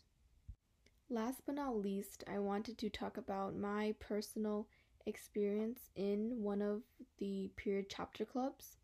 Last 1.09 1.43
but 1.45 1.55
not 1.55 1.77
least, 1.77 2.23
I 2.27 2.39
wanted 2.39 2.77
to 2.79 2.89
talk 2.89 3.17
about 3.17 3.55
my 3.55 3.93
personal 3.99 4.67
experience 5.05 5.89
in 5.95 6.41
one 6.41 6.61
of 6.61 6.81
the 7.19 7.51
period 7.55 7.87
chapter 7.89 8.25
clubs. 8.25 8.77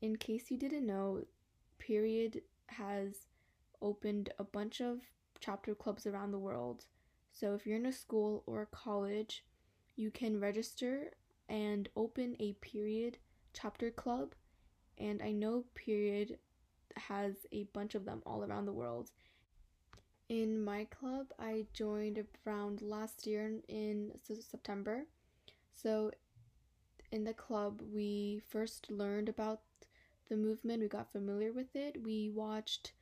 In 0.00 0.16
case 0.16 0.50
you 0.50 0.56
didn't 0.56 0.86
know, 0.86 1.24
period 1.78 2.42
has 2.68 3.26
opened 3.82 4.30
a 4.38 4.44
bunch 4.44 4.80
of 4.80 5.00
chapter 5.40 5.74
clubs 5.74 6.06
around 6.06 6.30
the 6.30 6.38
world. 6.38 6.84
So 7.32 7.54
if 7.54 7.66
you're 7.66 7.76
in 7.76 7.86
a 7.86 7.92
school 7.92 8.42
or 8.46 8.62
a 8.62 8.66
college, 8.66 9.44
you 9.96 10.10
can 10.10 10.40
register 10.40 11.10
and 11.48 11.88
open 11.96 12.36
a 12.38 12.52
period 12.54 13.18
chapter 13.52 13.90
club. 13.90 14.34
And 14.98 15.20
I 15.22 15.32
know 15.32 15.64
period 15.74 16.38
has 16.96 17.34
a 17.52 17.64
bunch 17.72 17.94
of 17.94 18.04
them 18.04 18.22
all 18.24 18.44
around 18.44 18.66
the 18.66 18.72
world. 18.72 19.10
In 20.30 20.62
my 20.62 20.84
club, 20.84 21.32
I 21.40 21.66
joined 21.72 22.24
around 22.46 22.82
last 22.82 23.26
year 23.26 23.52
in 23.66 24.12
September. 24.22 25.06
So 25.74 26.12
in 27.10 27.24
the 27.24 27.34
club, 27.34 27.82
we 27.92 28.40
first 28.48 28.92
learned 28.92 29.28
about 29.28 29.62
the 30.28 30.36
movement, 30.36 30.82
we 30.82 30.86
got 30.86 31.10
familiar 31.10 31.52
with 31.52 31.74
it. 31.74 32.04
We 32.04 32.30
watched 32.30 32.92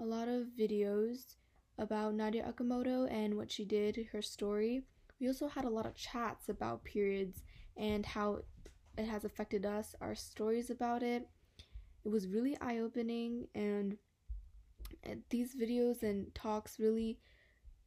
a 0.00 0.04
lot 0.04 0.26
of 0.26 0.48
videos 0.58 1.36
about 1.78 2.16
Nadya 2.16 2.52
Okamoto 2.52 3.08
and 3.08 3.36
what 3.36 3.52
she 3.52 3.64
did, 3.64 4.08
her 4.10 4.20
story. 4.20 4.82
We 5.20 5.28
also 5.28 5.46
had 5.46 5.64
a 5.64 5.70
lot 5.70 5.86
of 5.86 5.94
chats 5.94 6.48
about 6.48 6.82
periods 6.82 7.44
and 7.76 8.04
how 8.04 8.40
it 8.98 9.04
has 9.04 9.24
affected 9.24 9.64
us, 9.64 9.94
our 10.00 10.16
stories 10.16 10.68
about 10.68 11.04
it. 11.04 11.28
It 12.04 12.08
was 12.08 12.26
really 12.26 12.58
eye 12.60 12.78
opening, 12.78 13.46
and 13.54 13.96
these 15.30 15.54
videos 15.54 16.02
and 16.02 16.34
talks 16.34 16.78
really 16.78 17.18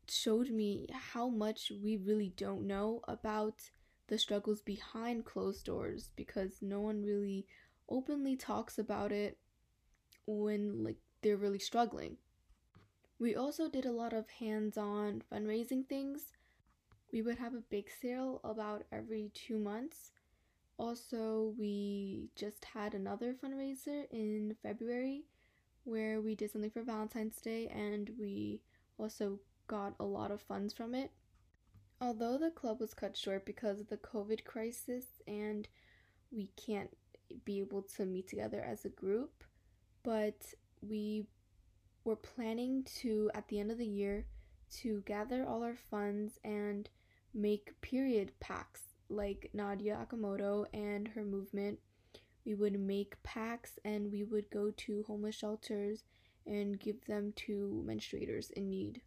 showed 0.09 0.49
me 0.49 0.87
how 0.91 1.29
much 1.29 1.71
we 1.83 1.97
really 1.97 2.33
don't 2.35 2.67
know 2.67 3.01
about 3.07 3.69
the 4.07 4.17
struggles 4.17 4.61
behind 4.61 5.25
closed 5.25 5.65
doors 5.65 6.11
because 6.15 6.61
no 6.61 6.79
one 6.79 7.03
really 7.03 7.47
openly 7.89 8.35
talks 8.35 8.77
about 8.77 9.11
it 9.11 9.37
when 10.27 10.83
like 10.83 10.97
they're 11.21 11.37
really 11.37 11.59
struggling. 11.59 12.17
We 13.17 13.35
also 13.35 13.69
did 13.69 13.85
a 13.85 13.91
lot 13.91 14.13
of 14.13 14.29
hands-on 14.29 15.23
fundraising 15.31 15.87
things. 15.87 16.33
We 17.11 17.21
would 17.21 17.37
have 17.37 17.53
a 17.53 17.63
big 17.69 17.87
sale 18.01 18.41
about 18.43 18.83
every 18.91 19.31
2 19.33 19.57
months. 19.57 20.11
Also, 20.77 21.53
we 21.57 22.27
just 22.35 22.65
had 22.65 22.93
another 22.93 23.33
fundraiser 23.33 24.03
in 24.11 24.55
February 24.61 25.23
where 25.85 26.19
we 26.19 26.35
did 26.35 26.51
something 26.51 26.71
for 26.71 26.83
Valentine's 26.83 27.39
Day 27.39 27.67
and 27.67 28.11
we 28.19 28.61
also 28.97 29.39
got 29.67 29.93
a 29.99 30.03
lot 30.03 30.31
of 30.31 30.41
funds 30.41 30.73
from 30.73 30.93
it. 30.93 31.11
Although 32.01 32.37
the 32.37 32.51
club 32.51 32.81
was 32.81 32.93
cut 32.93 33.15
short 33.15 33.45
because 33.45 33.79
of 33.79 33.87
the 33.87 33.97
COVID 33.97 34.43
crisis 34.43 35.05
and 35.27 35.67
we 36.31 36.49
can't 36.57 36.95
be 37.45 37.59
able 37.59 37.83
to 37.97 38.05
meet 38.05 38.27
together 38.27 38.61
as 38.61 38.85
a 38.85 38.89
group, 38.89 39.43
but 40.03 40.53
we 40.81 41.25
were 42.03 42.15
planning 42.15 42.85
to, 43.01 43.31
at 43.33 43.47
the 43.47 43.59
end 43.59 43.71
of 43.71 43.77
the 43.77 43.85
year, 43.85 44.25
to 44.81 45.01
gather 45.05 45.45
all 45.45 45.63
our 45.63 45.77
funds 45.89 46.39
and 46.43 46.89
make 47.33 47.79
period 47.81 48.31
packs 48.39 48.81
like 49.09 49.49
Nadya 49.55 50.05
Okamoto 50.05 50.65
and 50.73 51.07
her 51.09 51.23
movement. 51.23 51.79
We 52.45 52.53
would 52.53 52.79
make 52.79 53.21
packs 53.23 53.79
and 53.83 54.11
we 54.11 54.23
would 54.23 54.49
go 54.51 54.71
to 54.71 55.03
homeless 55.07 55.35
shelters 55.35 56.03
and 56.45 56.79
give 56.79 57.03
them 57.05 57.33
to 57.47 57.83
menstruators 57.87 58.51
in 58.51 58.69
need. 58.69 59.01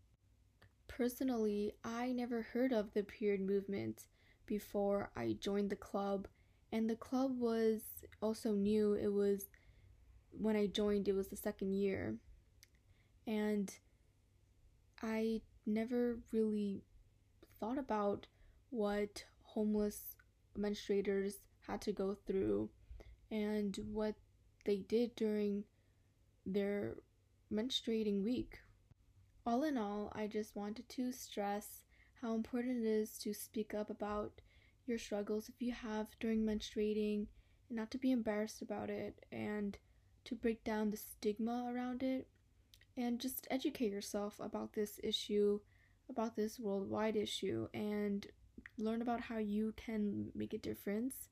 Personally, 0.88 1.74
I 1.84 2.12
never 2.12 2.42
heard 2.42 2.72
of 2.72 2.92
the 2.94 3.04
period 3.04 3.40
movement 3.40 4.06
before 4.46 5.10
I 5.14 5.36
joined 5.40 5.70
the 5.70 5.76
club 5.76 6.26
and 6.72 6.90
the 6.90 6.96
club 6.96 7.38
was 7.38 7.82
also 8.20 8.52
new. 8.52 8.94
It 8.94 9.12
was 9.12 9.46
when 10.32 10.56
I 10.56 10.66
joined, 10.66 11.08
it 11.08 11.14
was 11.14 11.28
the 11.28 11.36
second 11.36 11.72
year. 11.72 12.16
And 13.26 13.72
I 15.02 15.42
never 15.66 16.18
really 16.32 16.82
thought 17.60 17.78
about 17.78 18.26
what 18.70 19.24
homeless 19.42 20.16
menstruators 20.58 21.34
had 21.66 21.80
to 21.82 21.92
go 21.92 22.16
through 22.26 22.70
and 23.30 23.78
what 23.92 24.14
they 24.64 24.78
did 24.78 25.14
during 25.16 25.64
their 26.46 26.96
menstruating 27.52 28.22
week. 28.22 28.58
All 29.46 29.62
in 29.62 29.78
all, 29.78 30.12
I 30.14 30.26
just 30.26 30.56
wanted 30.56 30.88
to 30.90 31.12
stress 31.12 31.84
how 32.20 32.34
important 32.34 32.84
it 32.84 32.88
is 32.88 33.18
to 33.18 33.32
speak 33.32 33.74
up 33.74 33.90
about 33.90 34.40
your 34.86 34.98
struggles 34.98 35.48
if 35.48 35.60
you 35.60 35.72
have 35.72 36.08
during 36.20 36.44
menstruating 36.44 37.26
and 37.68 37.76
not 37.76 37.90
to 37.92 37.98
be 37.98 38.10
embarrassed 38.10 38.62
about 38.62 38.90
it 38.90 39.24
and 39.30 39.78
to 40.24 40.34
break 40.34 40.64
down 40.64 40.90
the 40.90 40.96
stigma 40.96 41.70
around 41.72 42.02
it 42.02 42.26
and 42.96 43.20
just 43.20 43.46
educate 43.50 43.90
yourself 43.90 44.40
about 44.40 44.72
this 44.72 44.98
issue, 45.02 45.60
about 46.10 46.36
this 46.36 46.58
worldwide 46.58 47.16
issue, 47.16 47.68
and 47.72 48.26
learn 48.76 49.00
about 49.02 49.20
how 49.20 49.38
you 49.38 49.72
can 49.76 50.30
make 50.34 50.52
a 50.52 50.58
difference. 50.58 51.28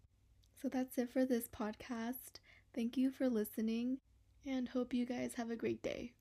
So 0.61 0.69
that's 0.69 0.99
it 0.99 1.11
for 1.13 1.25
this 1.25 1.49
podcast. 1.49 2.41
Thank 2.75 2.97
you 2.97 3.11
for 3.11 3.29
listening 3.29 3.99
and 4.45 4.69
hope 4.69 4.95
you 4.95 5.07
guys 5.07 5.35
have 5.35 5.51
a 5.51 5.57
great 5.57 5.83
day. 5.83 6.13